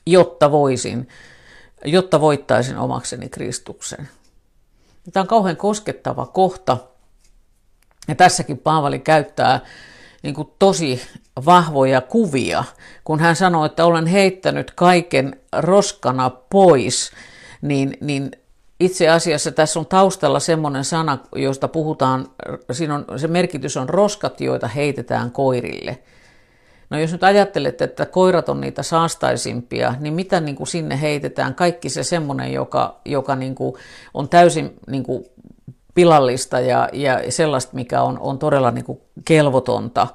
[0.06, 1.08] jotta voisin
[1.92, 4.10] jotta voittaisin omakseni Kristuksen.
[5.14, 6.78] Tämä on kauhean koskettava kohta.
[8.08, 9.60] Ja tässäkin Paavali käyttää
[10.24, 11.02] niin kuin tosi
[11.46, 12.64] vahvoja kuvia,
[13.04, 17.12] kun hän sanoo, että olen heittänyt kaiken roskana pois,
[17.62, 18.32] niin, niin
[18.80, 22.30] itse asiassa tässä on taustalla semmoinen sana, josta puhutaan,
[22.72, 26.00] siinä on, se merkitys on roskat, joita heitetään koirille–
[26.90, 31.56] No jos nyt ajattelet, että koirat on niitä saastaisimpia, niin mitä niin kuin sinne heitetään?
[31.56, 33.76] Kaikki se semmoinen, joka, joka niin kuin
[34.14, 35.26] on täysin niin kuin
[35.94, 40.08] pilallista ja, ja sellaista, mikä on, on todella niin kuin kelvotonta.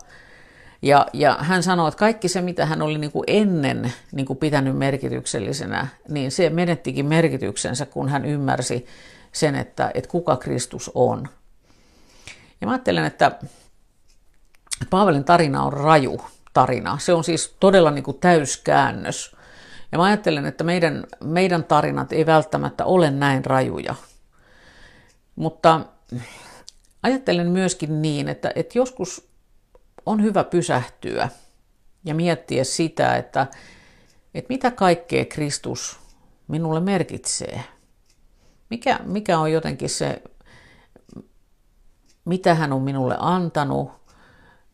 [0.83, 4.37] Ja, ja hän sanoi, että kaikki se, mitä hän oli niin kuin ennen niin kuin
[4.37, 8.87] pitänyt merkityksellisenä, niin se menettikin merkityksensä, kun hän ymmärsi
[9.33, 11.29] sen, että, että kuka Kristus on.
[12.61, 13.33] Ja mä ajattelen, että
[14.91, 16.21] Paavalin tarina on raju
[16.53, 16.99] tarina.
[16.99, 19.37] Se on siis todella niin kuin täyskäännös.
[19.93, 23.95] Ja mä ajattelen, että meidän, meidän tarinat ei välttämättä ole näin rajuja.
[25.37, 25.81] Mutta
[27.03, 29.29] ajattelen myöskin niin, että, että joskus
[30.07, 31.29] on hyvä pysähtyä
[32.05, 33.47] ja miettiä sitä, että,
[34.35, 36.01] että mitä kaikkea Kristus
[36.49, 37.65] minulle merkitsee.
[38.71, 40.23] Mikä, mikä on jotenkin se,
[42.25, 44.02] mitä hän on minulle antanut,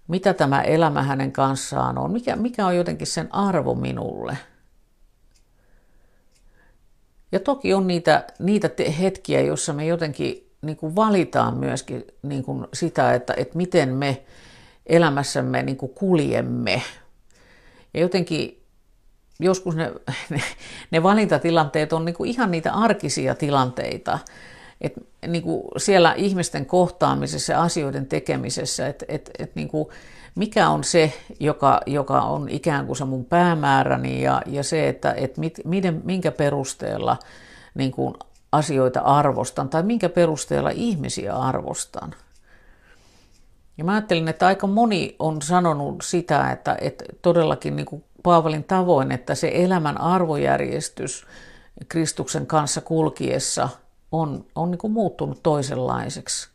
[0.09, 4.39] mitä tämä elämä hänen kanssaan on, mikä, mikä on jotenkin sen arvo minulle.
[7.33, 12.67] Ja toki on niitä, niitä hetkiä, joissa me jotenkin niin kuin valitaan myöskin niin kuin
[12.75, 14.23] sitä, että, että miten me
[14.87, 16.83] elämässämme niin kuin kuljemme.
[17.95, 18.63] Ja jotenkin
[19.41, 19.93] joskus ne,
[20.31, 20.43] ne,
[20.91, 24.19] ne valintatilanteet on niin kuin ihan niitä arkisia tilanteita,
[24.81, 24.95] et,
[25.27, 29.71] niin kuin siellä ihmisten kohtaamisessa ja asioiden tekemisessä, että et, et, niin
[30.35, 35.13] mikä on se, joka, joka on ikään kuin se mun päämääräni ja, ja se, että
[35.13, 37.17] et mit, miten, minkä perusteella
[37.75, 38.15] niin kuin
[38.53, 42.15] asioita arvostan tai minkä perusteella ihmisiä arvostan.
[43.79, 48.65] Ja mä ajattelin, että aika moni on sanonut sitä, että, että todellakin niin kuin Paavalin
[48.65, 51.27] tavoin, että se elämän arvojärjestys
[51.89, 53.69] Kristuksen kanssa kulkiessa
[54.13, 56.51] on, on niin kuin muuttunut toisenlaiseksi,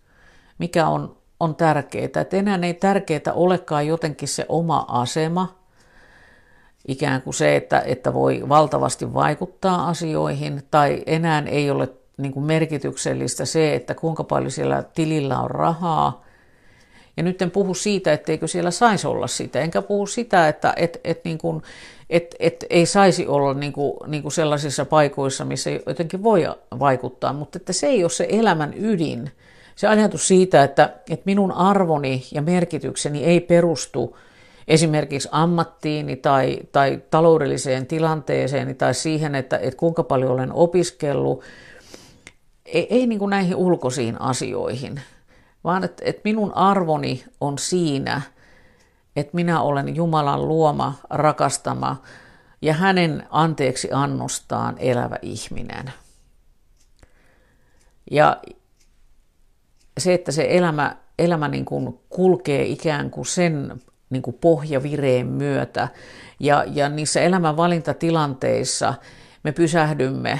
[0.58, 2.06] mikä on, on tärkeää.
[2.06, 5.56] Että enää ei tärkeää olekaan jotenkin se oma asema,
[6.88, 12.46] ikään kuin se, että, että voi valtavasti vaikuttaa asioihin, tai enää ei ole niin kuin
[12.46, 16.24] merkityksellistä se, että kuinka paljon siellä tilillä on rahaa,
[17.18, 21.02] ja nyt en puhu siitä, etteikö siellä saisi olla sitä, enkä puhu sitä, että et,
[21.04, 21.62] et niin kuin,
[22.14, 26.44] et, et ei saisi olla niin kuin, niin kuin sellaisissa paikoissa, missä jotenkin voi
[26.80, 29.32] vaikuttaa, mutta että se ei ole se elämän ydin.
[29.76, 34.18] Se ajatus siitä, että, että minun arvoni ja merkitykseni ei perustu
[34.68, 41.44] esimerkiksi ammattiini tai, tai taloudelliseen tilanteeseen tai siihen, että, että kuinka paljon olen opiskellut,
[42.66, 45.02] ei, ei niin kuin näihin ulkoisiin asioihin,
[45.64, 48.22] vaan että, että minun arvoni on siinä,
[49.16, 52.02] että minä olen Jumalan luoma, rakastama
[52.62, 55.94] ja hänen anteeksi annostaan elävä ihminen.
[58.12, 58.42] Ja
[59.98, 65.88] se, että se elämä, elämä niin kuin kulkee ikään kuin sen niin kuin pohjavireen myötä
[66.40, 68.94] ja, ja niissä elämän valintatilanteissa
[69.44, 70.40] me pysähdymme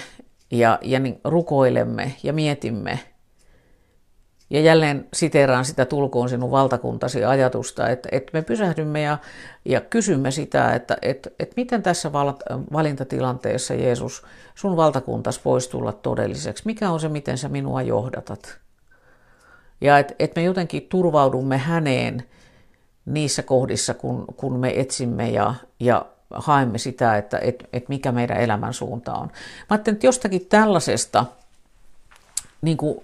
[0.52, 3.00] ja, ja niin rukoilemme ja mietimme–
[4.54, 9.18] ja jälleen siteraan sitä tulkoon sinun valtakuntasi ajatusta, että, että me pysähdymme ja,
[9.66, 12.12] ja kysymme sitä, että, että, että miten tässä
[12.74, 14.24] valintatilanteessa Jeesus
[14.56, 16.64] sun valtakuntas voisi tulla todelliseksi.
[16.66, 18.58] Mikä on se, miten sä minua johdatat?
[19.82, 22.24] Ja että että me jotenkin turvaudumme häneen
[23.06, 28.38] niissä kohdissa, kun, kun me etsimme ja, ja haemme sitä, että että että mikä meidän
[28.38, 29.28] elämän suunta on.
[29.28, 31.26] Mä ajattelin, että jostakin tällaisesta
[32.62, 33.04] niin kuin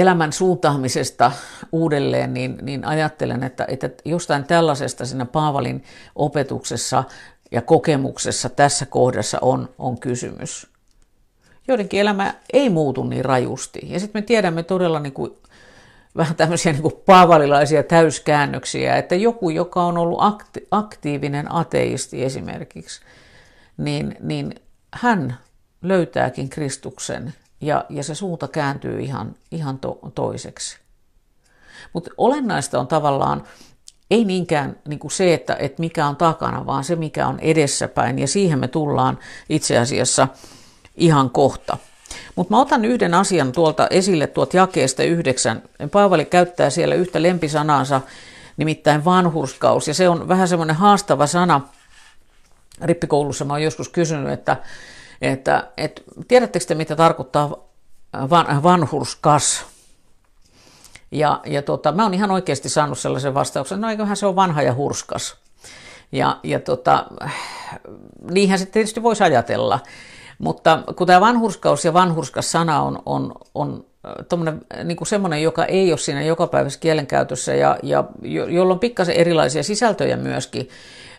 [0.00, 1.32] elämän suuntaamisesta
[1.72, 5.84] uudelleen, niin, niin ajattelen, että, että jostain tällaisesta siinä Paavalin
[6.14, 7.04] opetuksessa
[7.50, 10.66] ja kokemuksessa tässä kohdassa on, on kysymys.
[11.68, 13.80] Joidenkin elämä ei muutu niin rajusti.
[13.82, 15.32] Ja sitten me tiedämme todella niin kuin,
[16.16, 23.00] vähän tämmöisiä niin kuin paavalilaisia täyskäännöksiä, että joku, joka on ollut akti- aktiivinen ateisti esimerkiksi,
[23.76, 24.54] niin, niin
[24.94, 25.36] hän
[25.82, 30.78] löytääkin Kristuksen ja, ja se suunta kääntyy ihan, ihan to, toiseksi.
[31.92, 33.44] Mutta olennaista on tavallaan
[34.10, 38.18] ei niinkään niin kuin se, että, että mikä on takana, vaan se, mikä on edessäpäin,
[38.18, 39.18] ja siihen me tullaan
[39.48, 40.28] itse asiassa
[40.96, 41.76] ihan kohta.
[42.36, 45.62] Mutta mä otan yhden asian tuolta esille tuolta jakeesta yhdeksän.
[45.92, 48.00] Paavali käyttää siellä yhtä lempisanaansa,
[48.56, 51.60] nimittäin vanhurskaus, ja se on vähän semmoinen haastava sana.
[52.82, 54.56] Rippikoulussa mä oon joskus kysynyt, että
[55.20, 57.50] että, et, tiedättekö te, mitä tarkoittaa
[58.30, 59.66] van, vanhurskas?
[61.10, 64.62] Ja, ja tota, mä oon ihan oikeasti saanut sellaisen vastauksen, no eiköhän se on vanha
[64.62, 65.36] ja hurskas.
[66.12, 67.06] Ja, ja tota,
[68.30, 69.80] niinhän se tietysti voisi ajatella.
[70.38, 73.84] Mutta kun tämä vanhurskaus ja vanhurskas sana on, on, on
[74.84, 79.14] niin kuin semmoinen, joka ei ole siinä jokapäiväisessä kielenkäytössä ja, ja jo, jolla on pikkasen
[79.14, 80.68] erilaisia sisältöjä myöskin,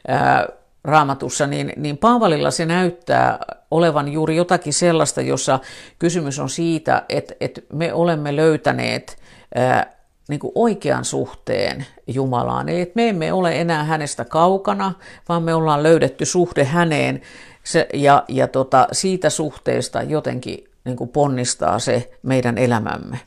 [0.08, 0.48] ää,
[0.84, 3.40] raamatussa, niin, niin Paavalilla se näyttää
[3.72, 5.60] olevan juuri jotakin sellaista, jossa
[6.00, 9.18] kysymys on siitä, että, että me olemme löytäneet
[9.56, 9.94] ää,
[10.30, 12.70] niin kuin oikean suhteen Jumalaan.
[12.70, 14.94] Eli että me emme ole enää hänestä kaukana,
[15.30, 17.22] vaan me ollaan löydetty suhde häneen
[17.64, 23.20] se, ja, ja tota, siitä suhteesta jotenkin niin kuin ponnistaa se meidän elämämme.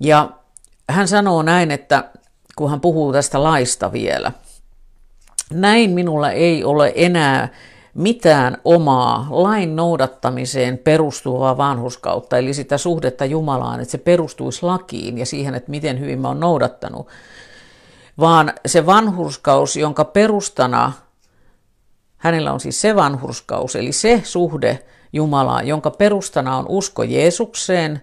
[0.00, 0.30] Ja
[0.90, 2.04] hän sanoo näin, että
[2.56, 4.32] kun hän puhuu tästä laista vielä–
[5.52, 7.48] näin minulla ei ole enää
[7.94, 15.26] mitään omaa lain noudattamiseen perustuvaa vanhuskautta, eli sitä suhdetta Jumalaan, että se perustuisi lakiin ja
[15.26, 17.08] siihen, että miten hyvin mä oon noudattanut,
[18.18, 20.92] vaan se vanhurskaus, jonka perustana
[22.16, 28.02] hänellä on siis se vanhurskaus, eli se suhde Jumalaan, jonka perustana on usko Jeesukseen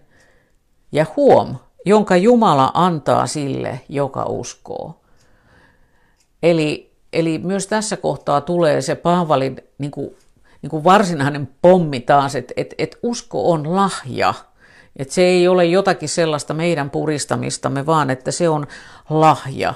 [0.92, 5.02] ja huom, jonka Jumala antaa sille, joka uskoo.
[6.44, 10.16] Eli eli myös tässä kohtaa tulee se Paavalin niin kuin,
[10.62, 14.34] niin kuin varsinainen pommi taas, että et, et usko on lahja.
[14.96, 18.68] Että se ei ole jotakin sellaista meidän puristamistamme, vaan että se on
[19.10, 19.74] lahja.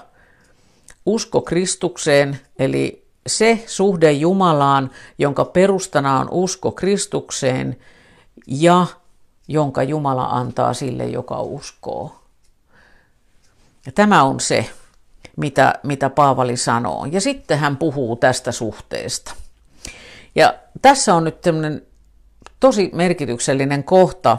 [1.06, 7.78] Usko Kristukseen, eli se suhde Jumalaan, jonka perustana on usko Kristukseen
[8.48, 8.86] ja
[9.48, 12.16] jonka Jumala antaa sille, joka uskoo.
[13.86, 14.70] Ja tämä on se,
[15.38, 17.06] mitä, mitä Paavali sanoo.
[17.12, 19.34] Ja sitten hän puhuu tästä suhteesta.
[20.36, 21.82] Ja tässä on nyt tämmöinen
[22.60, 24.38] tosi merkityksellinen kohta,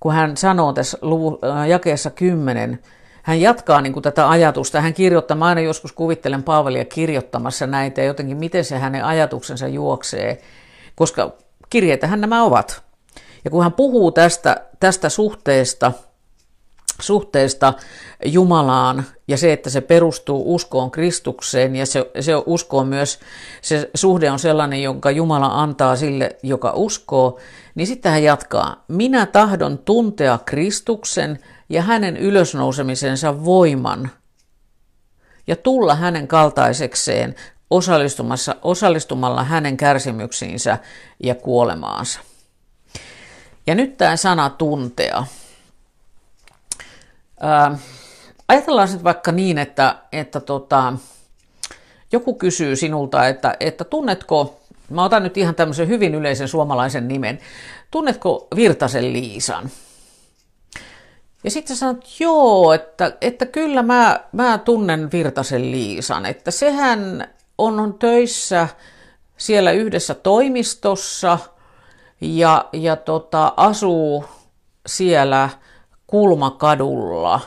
[0.00, 0.98] kun hän sanoo tässä
[1.44, 2.78] äh, jakeessa 10,
[3.22, 4.80] hän jatkaa niin kuin tätä ajatusta.
[4.80, 9.68] Hän kirjoittaa, mä aina joskus kuvittelen Paavalia kirjoittamassa näitä ja jotenkin miten se hänen ajatuksensa
[9.68, 10.42] juoksee,
[10.94, 11.32] koska
[11.70, 12.82] kirjeitähän nämä ovat.
[13.44, 15.92] Ja kun hän puhuu tästä, tästä suhteesta,
[17.02, 17.74] suhteesta
[18.24, 23.18] Jumalaan ja se, että se perustuu uskoon Kristukseen ja se, se usko myös,
[23.62, 27.38] se suhde on sellainen, jonka Jumala antaa sille, joka uskoo,
[27.74, 28.84] niin sitten hän jatkaa.
[28.88, 31.38] Minä tahdon tuntea Kristuksen
[31.68, 34.10] ja hänen ylösnousemisensa voiman
[35.46, 37.34] ja tulla hänen kaltaisekseen
[37.70, 40.78] osallistumassa, osallistumalla hänen kärsimyksiinsä
[41.22, 42.20] ja kuolemaansa.
[43.66, 45.26] Ja nyt tämä sana tuntea.
[47.42, 47.78] Ää,
[48.48, 50.92] ajatellaan sitten vaikka niin, että, että tota,
[52.12, 57.38] joku kysyy sinulta, että, että tunnetko, mä otan nyt ihan tämmöisen hyvin yleisen suomalaisen nimen,
[57.90, 59.70] tunnetko Virtasen Liisan?
[61.44, 67.28] Ja sitten sanot, joo, että, että kyllä mä, mä tunnen Virtasen Liisan, että sehän
[67.58, 68.68] on töissä
[69.36, 71.38] siellä yhdessä toimistossa
[72.20, 74.24] ja, ja tota, asuu
[74.86, 75.48] siellä
[76.12, 77.40] Kulmakadulla.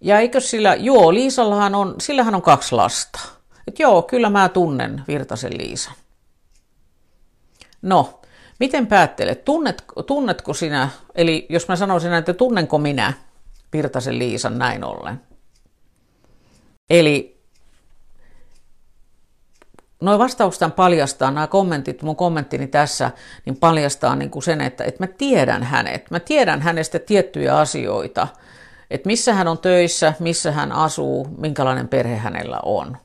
[0.00, 3.20] Ja eikö sillä, joo, Liisallahan on, sillähän on kaksi lasta.
[3.66, 5.94] Et joo, kyllä mä tunnen Virtasen Liisan.
[7.82, 8.20] No,
[8.60, 9.44] Miten päättelet?
[9.44, 13.12] Tunnet, tunnetko sinä, eli jos mä sanoisin, että tunnenko minä
[13.72, 15.20] Virtasen Liisan näin ollen?
[16.90, 17.37] Eli
[20.00, 23.10] Noin vastaukset paljastaa, nämä kommentit, mun kommenttini tässä,
[23.44, 26.10] niin paljastaa niin kuin sen, että, että mä tiedän hänet.
[26.10, 28.28] Mä tiedän hänestä tiettyjä asioita,
[28.90, 32.96] että missä hän on töissä, missä hän asuu, minkälainen perhe hänellä on.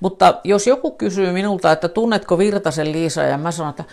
[0.00, 3.84] Mutta jos joku kysyy minulta, että tunnetko Virtasen Liisa, ja mä sanon, että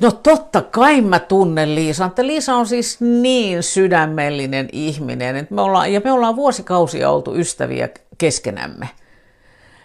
[0.00, 5.60] No totta kai mä tunnen Liisa, että Liisa on siis niin sydämellinen ihminen, että me
[5.60, 8.88] ollaan, ja me ollaan vuosikausia oltu ystäviä keskenämme.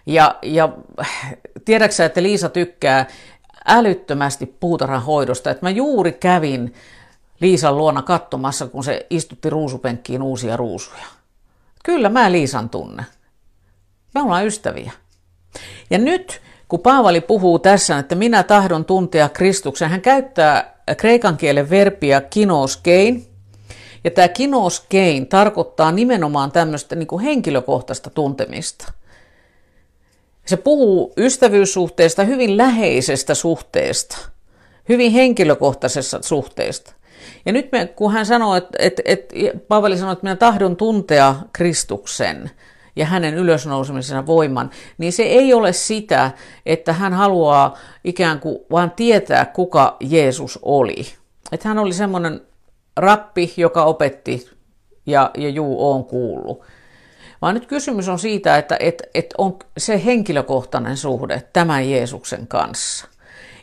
[0.06, 0.70] Ja, ja
[1.65, 3.06] tiedäksä, että Liisa tykkää
[3.65, 6.74] älyttömästi puutarhan hoidosta, että mä juuri kävin
[7.39, 11.06] Liisan luona katsomassa, kun se istutti ruusupenkkiin uusia ruusuja.
[11.84, 13.06] Kyllä mä Liisan tunne.
[14.13, 14.91] Me ollaan ystäviä.
[15.89, 21.70] Ja nyt kun Paavali puhuu tässä, että minä tahdon tuntea Kristuksen, hän käyttää kreikan kielen
[21.70, 23.28] verbiä kinoskein.
[24.04, 28.94] Ja tämä kinoskein tarkoittaa nimenomaan tämmöistä niin kuin henkilökohtaista tuntemista.
[30.45, 34.17] Se puhuu ystävyyssuhteesta, hyvin läheisestä suhteesta,
[34.89, 36.93] hyvin henkilökohtaisesta suhteesta.
[37.45, 39.36] Ja nyt me, kun hän sanoo, että, että, että
[39.67, 42.51] Paavali sanoo, että minä tahdon tuntea Kristuksen,
[42.95, 46.31] ja hänen ylösnousemisensa voiman, niin se ei ole sitä,
[46.65, 51.05] että hän haluaa ikään kuin vaan tietää, kuka Jeesus oli.
[51.51, 52.41] Että hän oli semmoinen
[52.97, 54.49] rappi, joka opetti
[55.05, 56.62] ja, ja juu, on kuullut.
[57.42, 63.08] Vaan nyt kysymys on siitä, että että että on se henkilökohtainen suhde tämän Jeesuksen kanssa.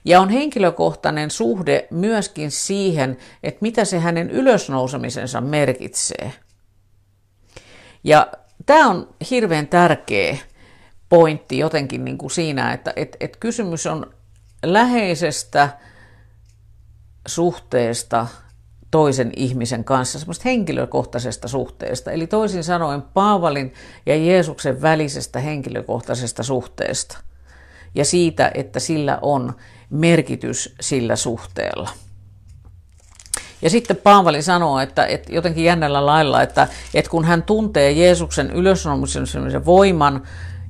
[0.04, 6.32] Ja on henkilökohtainen suhde myöskin siihen, että mitä se hänen ylösnousemisensa merkitsee.
[8.04, 8.26] Ja
[8.66, 10.36] tämä on hirveän tärkeä
[11.08, 14.14] pointti jotenkin niin kuin siinä, että et, et kysymys on
[14.62, 15.68] läheisestä
[17.26, 18.26] suhteesta
[18.92, 22.10] toisen ihmisen kanssa, semmoista henkilökohtaisesta suhteesta.
[22.10, 23.74] Eli toisin sanoen Paavalin
[24.06, 27.18] ja Jeesuksen välisestä henkilökohtaisesta suhteesta.
[27.94, 29.52] Ja siitä, että sillä on
[29.90, 31.90] merkitys sillä suhteella.
[33.62, 38.50] Ja sitten Paavali sanoo, että, että jotenkin jännällä lailla, että, että kun hän tuntee Jeesuksen
[38.50, 40.22] ylösnousemisen voiman,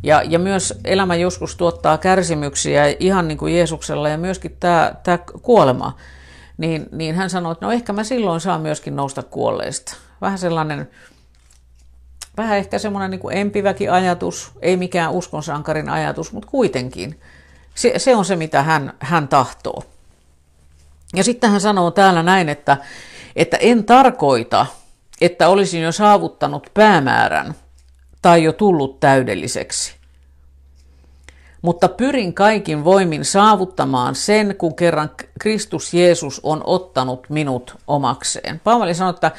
[0.03, 5.19] ja, ja myös elämä joskus tuottaa kärsimyksiä ihan niin kuin Jeesuksella ja myöskin tämä, tämä
[5.43, 5.97] kuolema,
[6.63, 9.97] niin, niin hän sanoi, että no ehkä mä silloin saan myöskin nousta kuolleista.
[10.21, 10.91] Vähän sellainen,
[12.37, 17.21] vähän ehkä semmoinen niin kuin empiväkin ajatus, ei mikään uskonsankarin ajatus, mutta kuitenkin.
[17.75, 19.83] Se, se on se, mitä hän, hän tahtoo.
[21.15, 22.77] Ja sitten hän sanoo täällä näin, että,
[23.37, 24.67] että en tarkoita,
[25.21, 27.55] että olisin jo saavuttanut päämäärän
[28.23, 30.02] tai jo tullut täydelliseksi.
[31.63, 35.11] Mutta pyrin kaikin voimin saavuttamaan sen, kun kerran
[35.41, 38.61] Kristus Jeesus on ottanut minut omakseen.
[38.65, 39.31] Paavali sanoi, että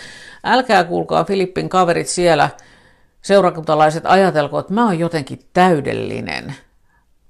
[0.44, 2.50] älkää kuulkaa Filippin kaverit siellä,
[3.22, 6.56] seurakuntalaiset, ajatelko, että mä oon jotenkin täydellinen.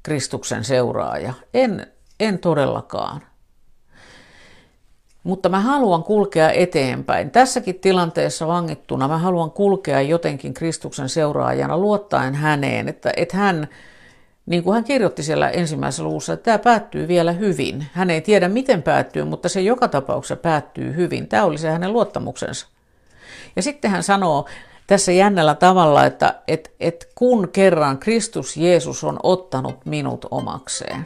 [0.04, 1.34] Kristuksen seuraaja.
[1.54, 1.88] En,
[2.20, 3.22] en todellakaan.
[5.24, 7.32] Mutta mä haluan kulkea eteenpäin.
[7.32, 13.68] Tässäkin tilanteessa vangittuna mä haluan kulkea jotenkin Kristuksen seuraajana luottaen häneen, että, että hän,
[14.46, 17.86] niin kuin hän kirjoitti siellä ensimmäisessä luvussa, että tämä päättyy vielä hyvin.
[17.94, 21.28] Hän ei tiedä miten päättyy, mutta se joka tapauksessa päättyy hyvin.
[21.28, 22.68] Tämä oli se hänen luottamuksensa.
[23.56, 24.46] Ja sitten hän sanoo
[24.88, 31.06] tässä jännällä tavalla, että että että kun kerran Kristus Jeesus on ottanut minut omakseen.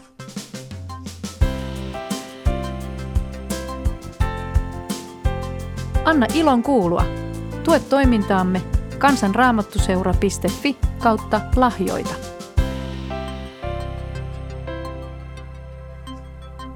[6.05, 7.05] Anna ilon kuulua.
[7.63, 8.61] Tue toimintaamme
[8.97, 12.36] kansanraamattuseura.fi kautta lahjoita.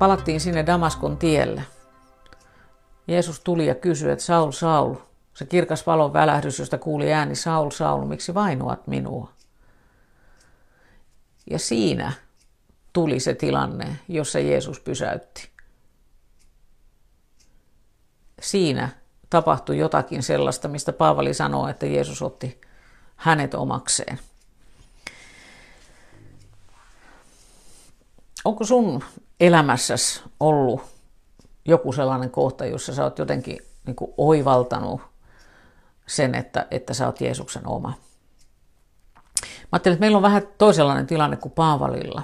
[0.02, 1.64] Palattiin sinne Damaskon tielle.
[3.08, 4.95] Jeesus tuli ja kysyi, että Saul, Saul,
[5.34, 9.32] se kirkas valon välähdys, josta kuuli ääni, Saul, Saul, miksi vainoat minua?
[11.49, 12.14] Ja siinä
[12.93, 15.49] tuli se tilanne, jossa Jeesus pysäytti.
[18.41, 18.89] Siinä
[19.30, 22.62] tapahtui jotakin sellaista, mistä Paavali sanoo, että Jeesus otti
[23.16, 24.20] hänet omakseen.
[28.45, 29.04] Onko sun
[29.42, 30.82] elämässäsi ollut
[31.66, 35.02] joku sellainen kohta, jossa sä oot jotenkin niin kuin oivaltanut
[36.08, 37.94] sen, että, että sä oot Jeesuksen oma?
[39.48, 42.22] Mä ajattelin, että meillä on vähän toisenlainen tilanne kuin Paavalilla.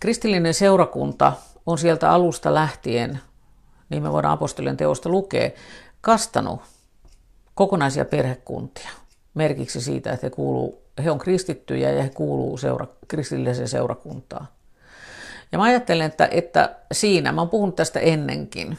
[0.00, 1.32] Kristillinen seurakunta
[1.66, 3.20] on sieltä alusta lähtien,
[3.88, 5.50] niin me voidaan apostolien teosta lukea,
[6.00, 6.60] kastanut
[7.54, 8.90] kokonaisia perhekuntia
[9.34, 14.48] merkiksi siitä, että he, kuuluu, he on kristittyjä ja he kuuluu seura, kristilliseen seurakuntaan.
[15.52, 18.78] Ja mä ajattelen, että, että siinä, mä oon puhunut tästä ennenkin,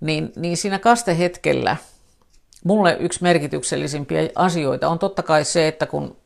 [0.00, 1.76] niin, niin siinä kastehetkellä
[2.64, 6.16] mulle yksi merkityksellisimpiä asioita on totta kai se, että kun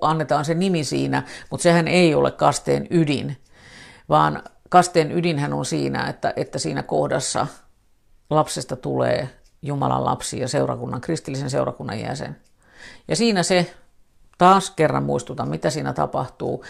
[0.00, 3.36] annetaan se nimi siinä, mutta sehän ei ole kasteen ydin,
[4.08, 7.46] vaan kasteen ydinhän on siinä, että, että siinä kohdassa
[8.30, 9.28] lapsesta tulee
[9.62, 12.36] Jumalan lapsi ja seurakunnan, kristillisen seurakunnan jäsen.
[13.08, 13.74] Ja siinä se,
[14.38, 16.64] taas kerran muistutan, mitä siinä tapahtuu.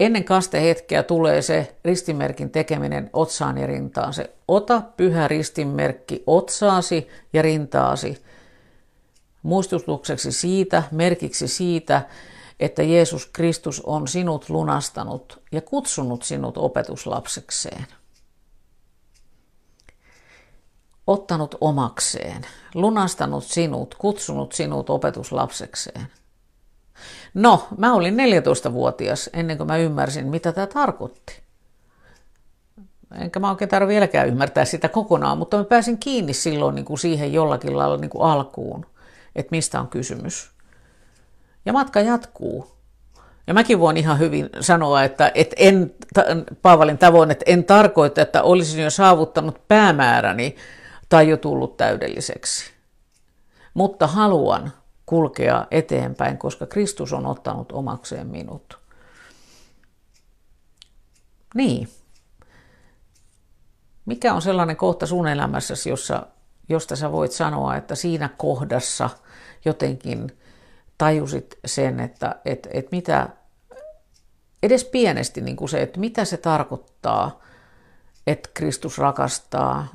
[0.00, 4.14] Ennen kastehetkeä tulee se ristinmerkin tekeminen otsaan ja rintaan.
[4.14, 8.22] Se ota pyhä ristinmerkki otsaasi ja rintaasi
[9.42, 12.02] muistutukseksi siitä, merkiksi siitä,
[12.60, 17.86] että Jeesus Kristus on sinut lunastanut ja kutsunut sinut opetuslapsekseen
[21.06, 26.06] ottanut omakseen, lunastanut sinut, kutsunut sinut opetuslapsekseen.
[27.34, 31.42] No, mä olin 14-vuotias ennen kuin mä ymmärsin, mitä tämä tarkoitti.
[33.20, 36.98] Enkä mä oikein tarvitse vieläkään ymmärtää sitä kokonaan, mutta mä pääsin kiinni silloin niin kuin
[36.98, 38.86] siihen jollakin lailla niin kuin alkuun,
[39.36, 40.50] että mistä on kysymys.
[41.64, 42.76] Ja matka jatkuu.
[43.46, 45.94] Ja mäkin voin ihan hyvin sanoa, että, että en,
[46.62, 50.56] Paavalin tavoin, että en tarkoita, että olisin jo saavuttanut päämääräni,
[51.08, 52.72] tai jo tullut täydelliseksi.
[53.74, 54.72] Mutta haluan
[55.06, 58.78] kulkea eteenpäin, koska Kristus on ottanut omakseen minut.
[61.54, 61.88] Niin.
[64.06, 66.26] Mikä on sellainen kohta sun elämässäsi, jossa,
[66.68, 69.10] josta sä voit sanoa, että siinä kohdassa
[69.64, 70.38] jotenkin
[70.98, 73.28] tajusit sen, että et, et mitä,
[74.62, 77.40] edes pienesti niin kuin se, että mitä se tarkoittaa,
[78.26, 79.86] että Kristus rakastaa,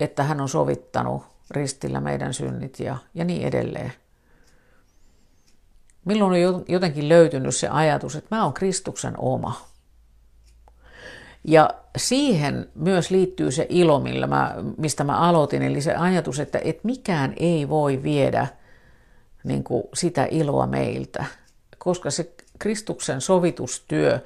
[0.00, 3.92] että hän on sovittanut ristillä meidän synnit ja, ja niin edelleen.
[6.08, 9.66] Milloin on jotenkin löytynyt se ajatus, että mä oon Kristuksen oma.
[11.44, 16.60] Ja siihen myös liittyy se ilo, millä mä, mistä mä aloitin, eli se ajatus, että,
[16.64, 18.46] että mikään ei voi viedä
[19.44, 21.24] niin kuin sitä iloa meiltä,
[21.78, 24.20] koska se Kristuksen sovitustyö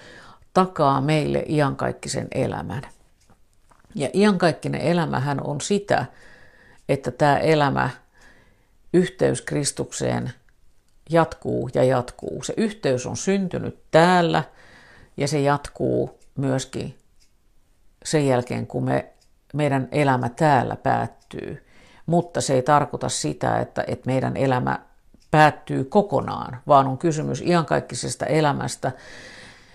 [0.54, 2.82] takaa meille iankaikkisen elämän.
[3.94, 6.06] Ja iankaikkinen elämähän on sitä,
[6.88, 7.90] että tämä elämä,
[8.92, 10.32] yhteys Kristukseen
[11.10, 12.42] jatkuu ja jatkuu.
[12.42, 14.44] Se yhteys on syntynyt täällä
[15.16, 16.98] ja se jatkuu myöskin
[18.04, 19.06] sen jälkeen, kun me,
[19.54, 21.66] meidän elämä täällä päättyy.
[22.06, 24.78] Mutta se ei tarkoita sitä, että, että meidän elämä
[25.30, 28.92] päättyy kokonaan, vaan on kysymys iankaikkisesta elämästä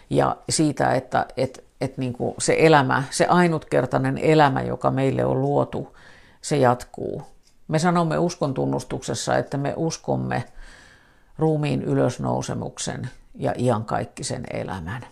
[0.09, 5.41] ja siitä, että, että että niin kuin se elämä, se ainutkertainen elämä, joka meille on
[5.41, 5.97] luotu,
[6.41, 7.21] se jatkuu.
[7.67, 10.43] Me sanomme uskon tunnustuksessa, että me uskomme
[11.37, 15.07] ruumiin ylösnousemuksen ja iankaikkisen elämän.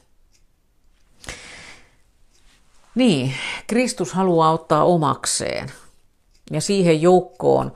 [2.96, 3.34] Niin,
[3.68, 5.72] Kristus haluaa ottaa omakseen
[6.52, 7.74] ja siihen joukkoon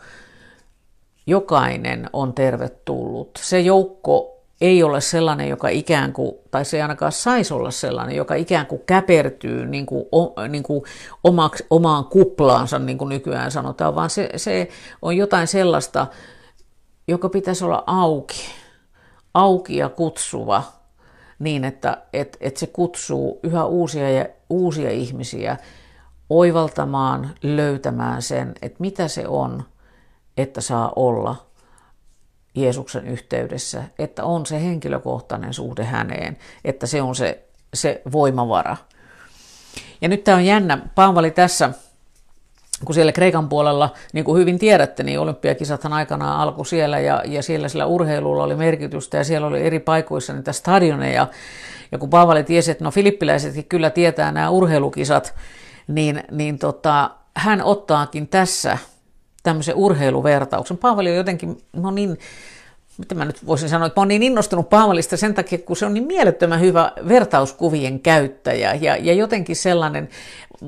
[1.26, 3.40] jokainen on tervetullut.
[3.42, 8.16] Se joukko ei ole sellainen, joka ikään kuin, tai se ei ainakaan saisi olla sellainen,
[8.16, 10.84] joka ikään kuin käpertyy niin kuin, o, niin kuin
[11.24, 14.70] omaksi, omaan kuplaansa, niin kuin nykyään sanotaan, vaan se, se
[15.02, 16.08] on jotain sellaista,
[17.10, 18.42] joka pitäisi olla auki,
[19.34, 20.64] auki ja kutsuva,
[21.40, 25.58] niin että et, et se kutsuu yhä uusia ja uusia ihmisiä
[26.30, 29.64] oivaltamaan, löytämään sen, että mitä se on,
[30.38, 31.36] että saa olla
[32.56, 37.44] Jeesuksen yhteydessä, että on se henkilökohtainen suhde häneen, että se on se,
[37.74, 38.78] se voimavara.
[40.02, 40.78] Ja nyt tämä on jännä.
[40.96, 41.72] Paavali tässä,
[42.86, 47.44] kun siellä Kreikan puolella, niin kuin hyvin tiedätte, niin olympiakisathan aikanaan alkoi siellä ja, ja
[47.44, 51.28] siellä sillä urheilulla oli merkitystä ja siellä oli eri paikoissa niitä stadioneja.
[51.92, 55.36] Ja kun Paavali tiesi, että no filippiläisetkin kyllä tietää nämä urheilukisat,
[55.88, 58.78] niin, niin tota, hän ottaakin tässä
[59.44, 60.78] tämmöisen urheiluvertauksen.
[60.78, 62.18] Paavali on jotenkin, no niin,
[63.00, 65.86] mitä mä nyt voisin sanoa, että mä oon niin innostunut Paavalista sen takia, kun se
[65.86, 70.10] on niin mielettömän hyvä vertauskuvien käyttäjä ja, ja jotenkin sellainen,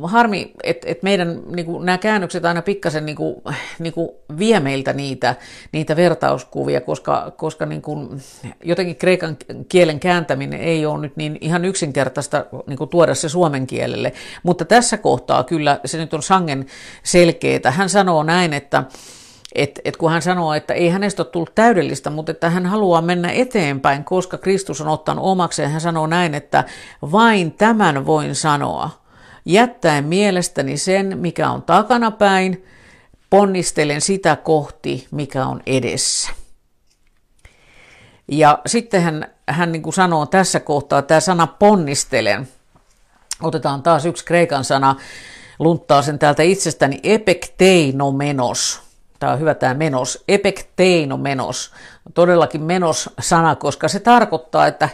[0.04, 3.36] harmi, että, että meidän niin kuin, nämä käännökset aina pikkasen niin kuin,
[3.80, 5.36] niin kuin vie meiltä niitä,
[5.72, 8.22] niitä vertauskuvia, koska, koska niin kuin,
[8.64, 9.38] jotenkin kreikan
[9.70, 14.14] kielen kääntäminen ei ole nyt niin ihan yksinkertaista niin kuin tuoda se suomen kielelle.
[14.44, 16.66] Mutta tässä kohtaa kyllä se nyt on sangen
[17.04, 17.72] selkeää.
[17.72, 18.84] Hän sanoo näin, että
[19.56, 23.02] et, et kun hän sanoo, että ei hänestä ole tullut täydellistä, mutta että hän haluaa
[23.02, 25.72] mennä eteenpäin, koska Kristus on ottanut omakseen.
[25.72, 26.64] Hän sanoo näin, että
[27.12, 28.90] vain tämän voin sanoa,
[29.46, 32.66] jättäen mielestäni sen, mikä on takanapäin,
[33.30, 36.32] ponnistelen sitä kohti, mikä on edessä.
[38.28, 42.48] Ja sitten hän, hän niin kuin sanoo tässä kohtaa, tämä sana ponnistelen,
[43.42, 44.96] otetaan taas yksi kreikan sana,
[45.60, 48.91] lunttaa sen täältä itsestäni, epekteinomenos.
[49.22, 51.72] Tämä on hyvä tämä menos, epekteinomenos,
[52.14, 54.90] todellakin menos-sana, koska se tarkoittaa, että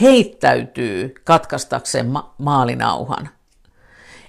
[0.00, 3.28] heittäytyy katkaistakseen ma- maalinauhan.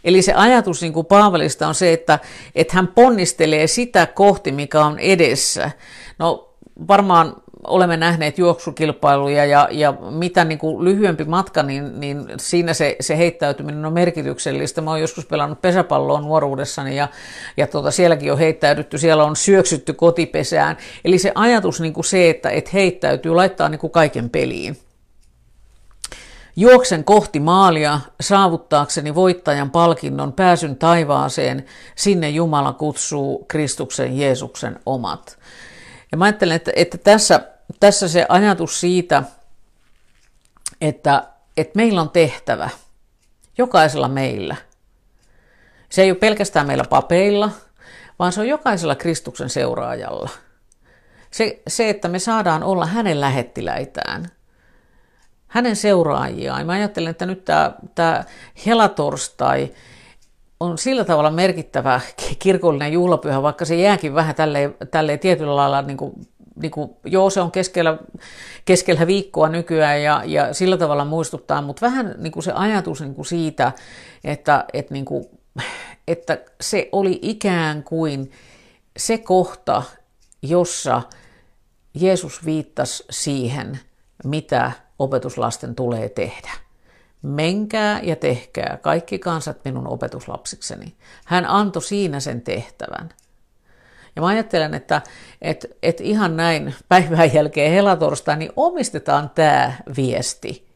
[0.04, 2.20] Eli se ajatus niin kuin Paavalista on se, että,
[2.56, 5.72] että hän ponnistelee sitä kohti, mikä on edessä.
[6.20, 6.54] No
[6.88, 7.36] varmaan
[7.68, 13.18] olemme nähneet juoksukilpailuja ja, ja mitä niin kuin lyhyempi matka, niin, niin siinä se, se
[13.18, 14.82] heittäytyminen on merkityksellistä.
[14.82, 17.08] Mä oon joskus pelannut pesäpalloa nuoruudessani ja,
[17.58, 20.78] ja tuota, sielläkin on heittäydytty, siellä on syöksytty kotipesään.
[21.06, 24.78] Eli se ajatus niin kuin se, että et heittäytyy, laittaa niin kuin kaiken peliin.
[26.56, 35.38] Juoksen kohti maalia saavuttaakseni voittajan palkinnon pääsyn taivaaseen, sinne Jumala kutsuu Kristuksen Jeesuksen omat.
[36.12, 39.24] Ja mä ajattelen, että, että tässä, tässä se ajatus siitä,
[40.82, 42.70] että, että meillä on tehtävä,
[43.58, 44.56] jokaisella meillä.
[45.90, 47.52] Se ei ole pelkästään meillä papeilla,
[48.20, 50.30] vaan se on jokaisella Kristuksen seuraajalla.
[51.32, 54.28] Se, se että me saadaan olla hänen lähettiläitään–
[55.54, 56.66] hänen seuraajiaan.
[56.66, 58.24] Mä ajattelen, että nyt tämä, tämä
[58.66, 59.72] helatorstai
[60.60, 62.02] on sillä tavalla merkittävä
[62.40, 66.14] kirkollinen juhlapyhä, vaikka se jääkin vähän tälleen, tälleen tietyllä lailla, niin kuin,
[66.56, 67.98] niin kuin, joo se on keskellä,
[68.66, 73.16] keskellä viikkoa nykyään ja, ja sillä tavalla muistuttaa, mutta vähän niin kuin se ajatus niin
[73.16, 73.72] kuin siitä,
[74.24, 75.26] että, että, niin kuin,
[76.08, 78.32] että se oli ikään kuin
[78.98, 79.84] se kohta,
[80.42, 81.02] jossa
[81.94, 83.80] Jeesus viittasi siihen,
[84.24, 86.52] mitä opetuslasten tulee tehdä.
[87.22, 90.96] Menkää ja tehkää kaikki kansat minun opetuslapsikseni.
[91.26, 93.10] Hän antoi siinä sen tehtävän.
[94.16, 95.02] Ja mä ajattelen, että,
[95.42, 100.74] että, että ihan näin päivän jälkeen helatorstai, niin omistetaan tämä viesti.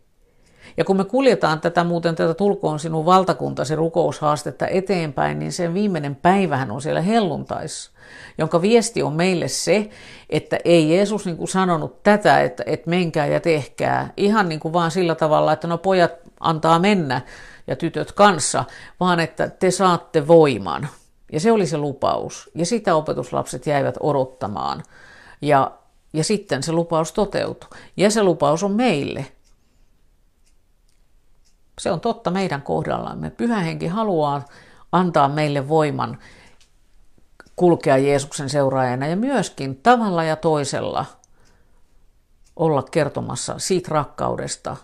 [0.78, 6.16] Ja kun me kuljetaan tätä muuten tätä tulkoon sinun valtakuntasi rukoushaastetta eteenpäin, niin sen viimeinen
[6.16, 7.92] päivähän on siellä helluntaissa
[8.38, 9.90] jonka viesti on meille se,
[10.30, 14.74] että ei Jeesus niin kuin sanonut tätä, että, että menkää ja tehkää, ihan niin kuin
[14.74, 17.22] vaan sillä tavalla, että no pojat antaa mennä
[17.68, 18.64] ja tytöt kanssa,
[19.00, 20.88] vaan että te saatte voiman.
[21.32, 22.49] Ja se oli se lupaus.
[22.55, 24.84] Ja sitä opetuslapset jäivät odottamaan.
[25.41, 25.71] Ja,
[26.13, 27.69] ja sitten se lupaus toteutui.
[27.97, 29.25] Ja se lupaus on meille.
[31.80, 33.30] Se on totta meidän kohdallamme.
[33.30, 34.45] Pyhä henki haluaa
[34.91, 36.17] antaa meille voiman
[37.55, 41.05] kulkea Jeesuksen seuraajana ja myöskin tavalla ja toisella
[42.55, 44.78] olla kertomassa siitä rakkaudesta,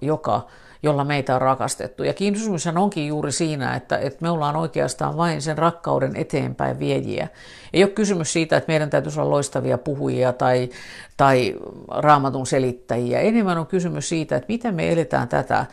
[0.00, 0.46] joka,
[0.82, 2.04] jolla meitä on rakastettu.
[2.04, 7.28] Ja kysymys onkin juuri siinä, että, että me ollaan oikeastaan vain sen rakkauden eteenpäin viejiä.
[7.72, 10.68] Ei ole kysymys siitä, että meidän täytyisi olla loistavia puhujia tai,
[11.16, 11.54] tai
[11.88, 13.20] raamatun selittäjiä.
[13.20, 15.66] Enemmän on kysymys siitä, että miten me eletään tätä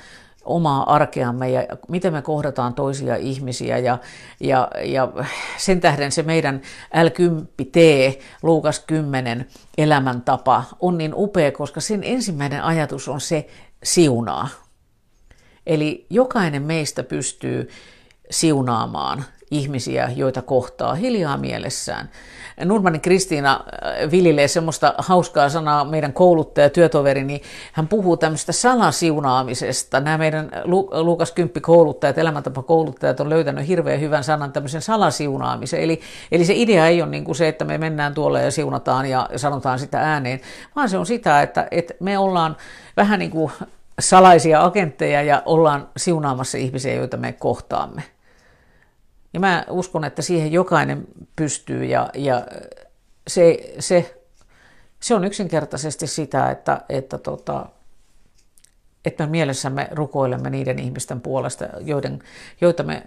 [0.46, 3.78] omaa arkeamme ja miten me kohdataan toisia ihmisiä.
[3.78, 3.98] Ja,
[4.40, 5.12] ja, ja
[5.58, 6.62] sen tähden se meidän
[6.96, 7.80] L10T,
[8.44, 9.46] Luukas 10
[9.78, 13.48] elämäntapa on niin upea, koska sen ensimmäinen ajatus on se
[13.84, 14.50] siunaa.
[15.70, 17.70] Eli jokainen meistä pystyy
[18.30, 22.10] siunaamaan ihmisiä, joita kohtaa hiljaa mielessään.
[22.66, 27.42] Nurmanin Kristiina äh, viljelee semmoista hauskaa sanaa, meidän kouluttaja, työtoveri, niin
[27.74, 30.00] hän puhuu tämmöistä salasiunaamisesta.
[30.00, 30.52] Nämä meidän
[30.92, 35.82] Luukas Kymppi kouluttajat, elämäntapa-kouluttajat on löytänyt hirveän hyvän sanan tämmöisen salasiunaamisen.
[35.82, 36.02] Eli,
[36.32, 39.30] eli se idea ei ole niin kuin se, että me mennään tuolle ja siunataan ja
[39.36, 40.40] sanotaan sitä ääneen,
[40.76, 42.58] vaan se on sitä, että, että me ollaan
[42.98, 43.52] vähän niin kuin
[44.02, 48.04] salaisia agentteja ja ollaan siunaamassa ihmisiä, joita me kohtaamme.
[49.34, 52.46] Ja mä uskon, että siihen jokainen pystyy ja, ja
[53.28, 54.22] se, se,
[55.00, 57.66] se on yksinkertaisesti sitä, että, että, tota,
[59.06, 62.20] että me mielessämme rukoilemme niiden ihmisten puolesta, joiden,
[62.62, 63.04] joita me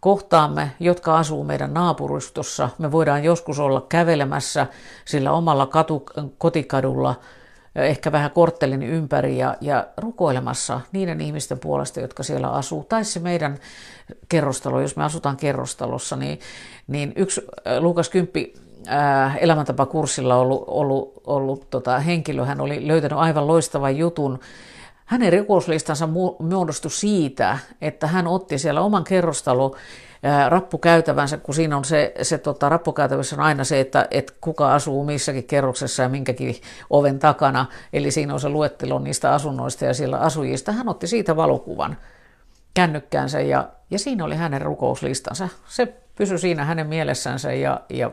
[0.00, 2.68] kohtaamme, jotka asuu meidän naapurustossa.
[2.78, 4.66] Me voidaan joskus olla kävelemässä
[5.04, 6.06] sillä omalla katu,
[6.38, 7.14] kotikadulla–
[7.84, 12.84] ehkä vähän korttelin ympäri ja, ja rukoilemassa niiden ihmisten puolesta, jotka siellä asuu.
[12.84, 13.58] Tai se meidän
[14.28, 16.40] kerrostalo, jos me asutaan kerrostalossa, niin,
[16.86, 18.54] niin yksi äh, Lukas Kymppi
[18.88, 24.38] äh, elämäntapakurssilla ollut, ollut, ollut tota, henkilö, hän oli löytänyt aivan loistavan jutun,
[25.04, 26.08] hänen rikoslistansa
[26.38, 29.76] muodostui siitä, että hän otti siellä oman kerrostalo
[30.48, 35.04] rappukäytävänsä, kun siinä on se, se tota, rappukäytävässä on aina se, että, että kuka asuu
[35.04, 36.54] missäkin kerroksessa ja minkäkin
[36.90, 40.72] oven takana, eli siinä on se luettelo niistä asunnoista ja siellä asujista.
[40.72, 41.96] Hän otti siitä valokuvan
[42.74, 45.48] kännykkäänsä ja, ja siinä oli hänen rukouslistansa.
[45.66, 48.10] Se pysyi siinä hänen mielessänsä ja, ja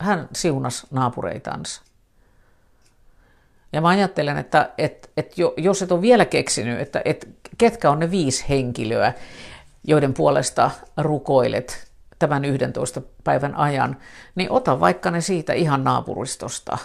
[0.00, 1.82] hän siunasi naapureitansa.
[3.72, 7.26] Ja mä ajattelen, että, että, että jos et ole vielä keksinyt, että, että
[7.58, 9.12] ketkä on ne viisi henkilöä,
[9.86, 11.86] joiden puolesta rukoilet
[12.18, 13.96] tämän 11 päivän ajan,
[14.34, 16.78] niin ota vaikka ne siitä ihan naapuristosta.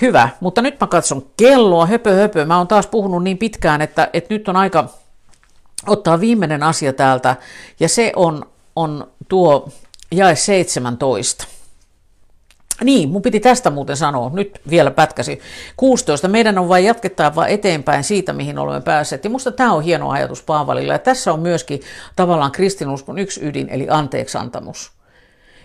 [0.00, 2.44] Hyvä, mutta nyt mä katson kelloa, höpö höpö.
[2.44, 4.88] Mä oon taas puhunut niin pitkään, että, että nyt on aika
[5.86, 7.36] ottaa viimeinen asia täältä,
[7.80, 9.68] ja se on, on tuo
[10.10, 11.46] jae 17.
[12.84, 15.40] Niin, mun piti tästä muuten sanoa, nyt vielä pätkäsi.
[15.76, 16.28] 16.
[16.28, 19.24] Meidän on vain jatkettava eteenpäin siitä, mihin olemme päässeet.
[19.24, 20.92] Ja musta tämä on hieno ajatus Paavalilla.
[20.92, 21.80] Ja tässä on myöskin
[22.16, 24.92] tavallaan kristinuskon yksi ydin, eli anteeksantamus.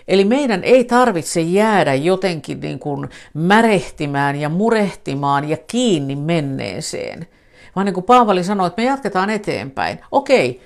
[0.08, 7.28] Eli meidän ei tarvitse jäädä jotenkin niin kuin märehtimään ja murehtimaan ja kiinni menneeseen.
[7.76, 10.00] Vaan niin kuin Paavali sanoi, että me jatketaan eteenpäin.
[10.12, 10.62] Okei,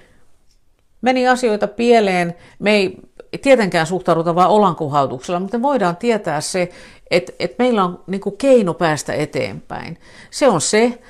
[1.01, 2.97] meni asioita pieleen, me ei
[3.37, 6.69] tietenkään suhtauduta vain olankuhautuksella, mutta voidaan tietää se,
[7.11, 9.97] että, että meillä on niin kuin keino päästä eteenpäin.
[10.31, 11.01] Se on se,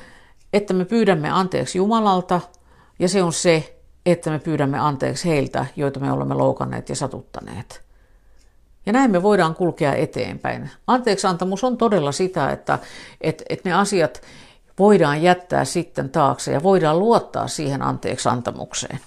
[0.53, 2.41] että me pyydämme anteeksi Jumalalta
[2.99, 7.81] ja se on se, että me pyydämme anteeksi heiltä, joita me olemme loukanneet ja satuttaneet.
[8.85, 10.69] Ja näin me voidaan kulkea eteenpäin.
[10.87, 12.79] Anteeksiantamus on todella sitä, että,
[13.21, 14.21] että, että ne asiat
[14.79, 18.99] voidaan jättää sitten taakse ja voidaan luottaa siihen anteeksiantamukseen.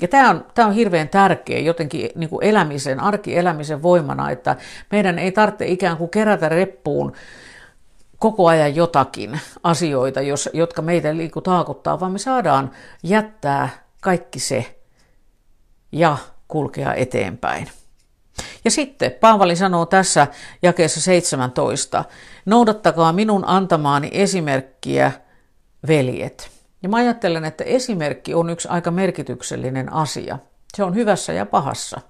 [0.00, 4.56] Ja tämä on, tämä on hirveän tärkeä jotenkin niin kuin elämisen, arkielämisen voimana, että
[4.90, 7.12] meidän ei tarvitse ikään kuin kerätä reppuun
[8.18, 12.70] koko ajan jotakin asioita, jos, jotka meitä liiku taakuttaa, vaan me saadaan
[13.02, 13.68] jättää
[14.00, 14.80] kaikki se
[15.92, 16.16] ja
[16.48, 17.68] kulkea eteenpäin.
[18.64, 20.26] Ja sitten Paavali sanoo tässä
[20.62, 22.04] jakeessa 17,
[22.46, 25.12] noudattakaa minun antamaani esimerkkiä,
[25.88, 26.59] veljet.
[26.82, 30.38] Ja mä ajattelen, että esimerkki on yksi aika merkityksellinen asia.
[30.74, 32.00] Se on hyvässä ja pahassa.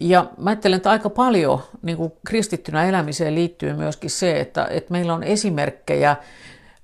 [0.00, 4.92] Ja mä ajattelen, että aika paljon niin kuin kristittynä elämiseen liittyy myöskin se, että, että
[4.92, 6.16] meillä on esimerkkejä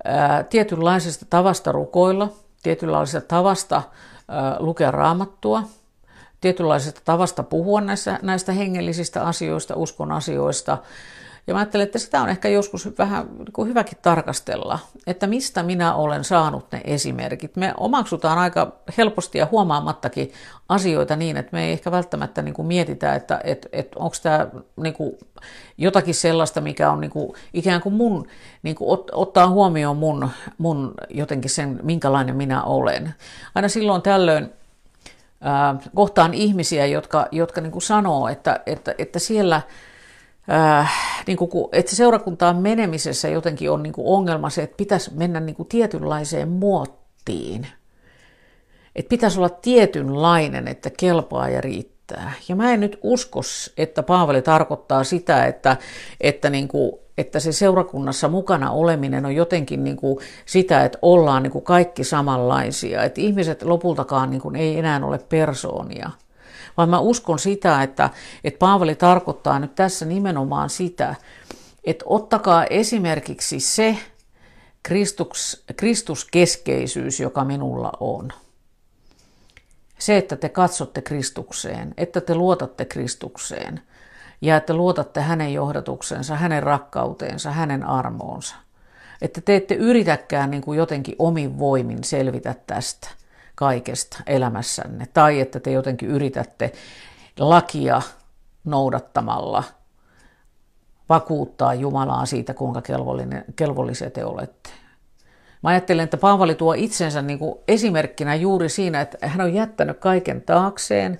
[0.05, 2.33] ää, tietynlaisesta tavasta rukoilla,
[2.63, 3.83] tietynlaisesta tavasta
[4.29, 5.63] ää, lukea raamattua,
[6.41, 10.79] tietynlaisesta tavasta puhua näistä, näistä hengellisistä asioista, uskon asioista,
[11.51, 15.63] ja mä ajattelen, että sitä on ehkä joskus vähän niin kuin hyväkin tarkastella, että mistä
[15.63, 17.57] minä olen saanut ne esimerkit.
[17.57, 20.33] Me omaksutaan aika helposti ja huomaamattakin
[20.69, 24.47] asioita niin, että me ei ehkä välttämättä niin kuin mietitä, että, että, että onko tämä
[24.77, 25.13] niin kuin
[25.79, 28.27] jotakin sellaista, mikä on niin kuin, ikään kuin mun,
[28.63, 30.29] niin kuin ot, ottaa huomioon mun,
[30.59, 33.15] mun jotenkin sen, minkälainen minä olen.
[33.55, 34.53] Aina silloin tällöin
[35.41, 39.63] ää, kohtaan ihmisiä, jotka, jotka niin kuin sanoo, että, että, että siellä–
[40.51, 40.93] äh,
[41.27, 45.57] niin kuin, että seurakuntaan menemisessä jotenkin on niin kuin ongelma se, että pitäisi mennä niin
[45.57, 47.67] kuin tietynlaiseen muottiin.
[48.97, 52.33] Että pitäisi olla tietynlainen, että kelpaa ja riittää.
[52.49, 53.41] Ja mä en nyt usko,
[53.77, 55.77] että Paavali tarkoittaa sitä, että,
[56.21, 61.43] että, niin kuin, että se seurakunnassa mukana oleminen on jotenkin niin kuin sitä, että ollaan
[61.43, 63.03] niin kuin kaikki samanlaisia.
[63.03, 66.11] Että ihmiset lopultakaan niin kuin ei enää ole persoonia.
[66.77, 68.11] Vaan mä uskon sitä, että,
[68.45, 71.15] että Paavali tarkoittaa nyt tässä nimenomaan sitä,
[71.85, 73.99] että ottakaa esimerkiksi se
[74.83, 78.33] Kristus, Kristuskeskeisyys, joka minulla on.
[79.99, 83.83] Se, että te katsotte Kristukseen, että te luotatte Kristukseen
[84.41, 88.57] ja että luotatte hänen johdatuksensa, hänen rakkauteensa, hänen armoonsa.
[89.23, 93.09] Että te ette yritäkään niin kuin jotenkin omin voimin selvitä tästä
[93.61, 95.07] kaikesta elämässänne.
[95.15, 96.73] Tai että te jotenkin yritätte
[97.39, 98.03] lakia
[98.65, 99.65] noudattamalla
[101.09, 102.83] vakuuttaa Jumalaa siitä, kuinka
[103.57, 104.71] kelvollisia te olette.
[105.63, 109.99] Mä ajattelen, että Paavali tuo itsensä niin kuin esimerkkinä juuri siinä, että hän on jättänyt
[109.99, 111.19] kaiken taakseen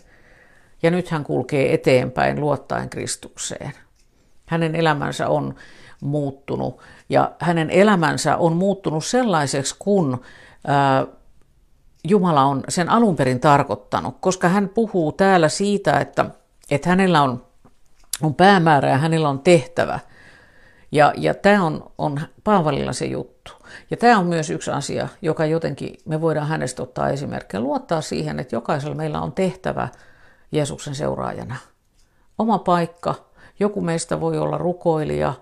[0.83, 3.73] ja nyt hän kulkee eteenpäin luottaen Kristukseen.
[4.47, 5.55] Hänen elämänsä on
[6.01, 10.23] muuttunut ja hänen elämänsä on muuttunut sellaiseksi, kun
[10.67, 11.07] ää,
[12.05, 16.27] Jumala on sen alun perin tarkoittanut, koska hän puhuu täällä siitä, että,
[16.71, 17.47] että hänellä on,
[18.23, 19.99] on päämäärä ja hänellä on tehtävä.
[20.93, 23.53] Ja, ja tämä on, on Paavalilla se juttu.
[23.91, 27.61] Ja tämä on myös yksi asia, joka jotenkin me voidaan hänestä ottaa esimerkkiä.
[27.61, 29.89] Luottaa siihen, että jokaisella meillä on tehtävä
[30.53, 31.57] Jeesuksen seuraajana.
[32.39, 33.15] Oma paikka.
[33.61, 35.35] Joku meistä voi olla rukoilija,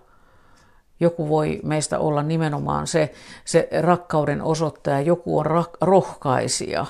[1.00, 3.12] joku voi meistä olla nimenomaan se,
[3.44, 6.86] se rakkauden osoittaja, joku on rak- rohkaisija.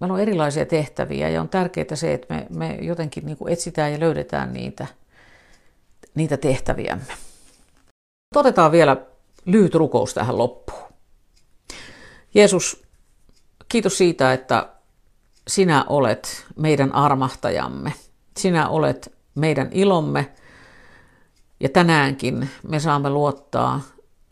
[0.00, 3.92] Meillä on erilaisia tehtäviä ja on tärkeää se, että me, me jotenkin niin kuin etsitään
[3.92, 4.86] ja löydetään niitä,
[6.14, 7.12] niitä tehtäviämme.
[8.34, 8.96] Otetaan vielä
[9.44, 10.94] lyhyt rukous tähän loppuun.
[12.34, 12.82] Jeesus,
[13.68, 14.68] kiitos siitä, että
[15.48, 17.92] sinä olet meidän armahtajamme.
[18.36, 20.32] Sinä olet meidän ilomme
[21.60, 23.80] ja tänäänkin me saamme luottaa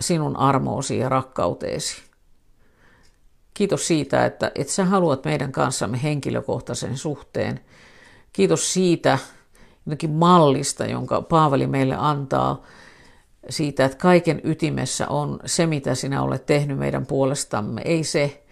[0.01, 2.03] sinun armoosi ja rakkauteesi.
[3.55, 7.61] Kiitos siitä, että, että sä haluat meidän kanssamme henkilökohtaisen suhteen.
[8.33, 9.19] Kiitos siitä
[9.87, 12.63] jotenkin mallista, jonka Paavali meille antaa,
[13.49, 18.45] siitä, että kaiken ytimessä on se, mitä sinä olet tehnyt meidän puolestamme, ei se,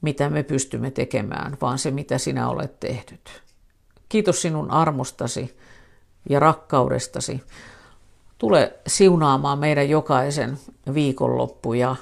[0.00, 3.42] mitä me pystymme tekemään, vaan se, mitä sinä olet tehnyt.
[4.08, 5.56] Kiitos sinun armostasi
[6.30, 7.42] ja rakkaudestasi.
[8.38, 10.58] Tule siunaamaan meidän jokaisen
[10.94, 11.96] viikonloppu ja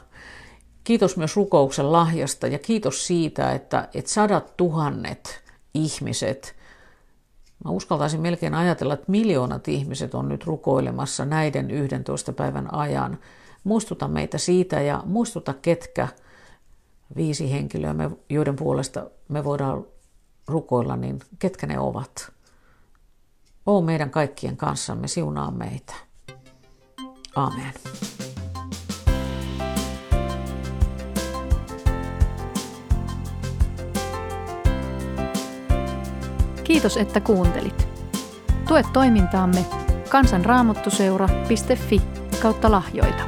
[0.84, 5.42] kiitos myös rukouksen lahjasta ja kiitos siitä, että, että sadat tuhannet
[5.74, 6.54] ihmiset–
[7.64, 13.18] Mä uskaltaisin melkein ajatella, että miljoonat ihmiset on nyt rukoilemassa näiden 11 päivän ajan.
[13.64, 16.08] Muistuta meitä siitä ja muistuta ketkä
[17.16, 17.94] viisi henkilöä,
[18.28, 19.86] joiden puolesta me voidaan
[20.48, 22.32] rukoilla, niin ketkä ne ovat.
[23.66, 25.94] Oo meidän kaikkien kanssamme, siunaa meitä.
[27.34, 27.72] Amen.
[36.64, 37.88] Kiitos, että kuuntelit.
[38.68, 39.64] Tue toimintaamme
[40.08, 42.02] kansanraamottuseura.fi
[42.42, 43.22] kautta lahjoita.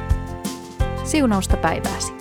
[1.03, 2.16] Siunausta päivääsi.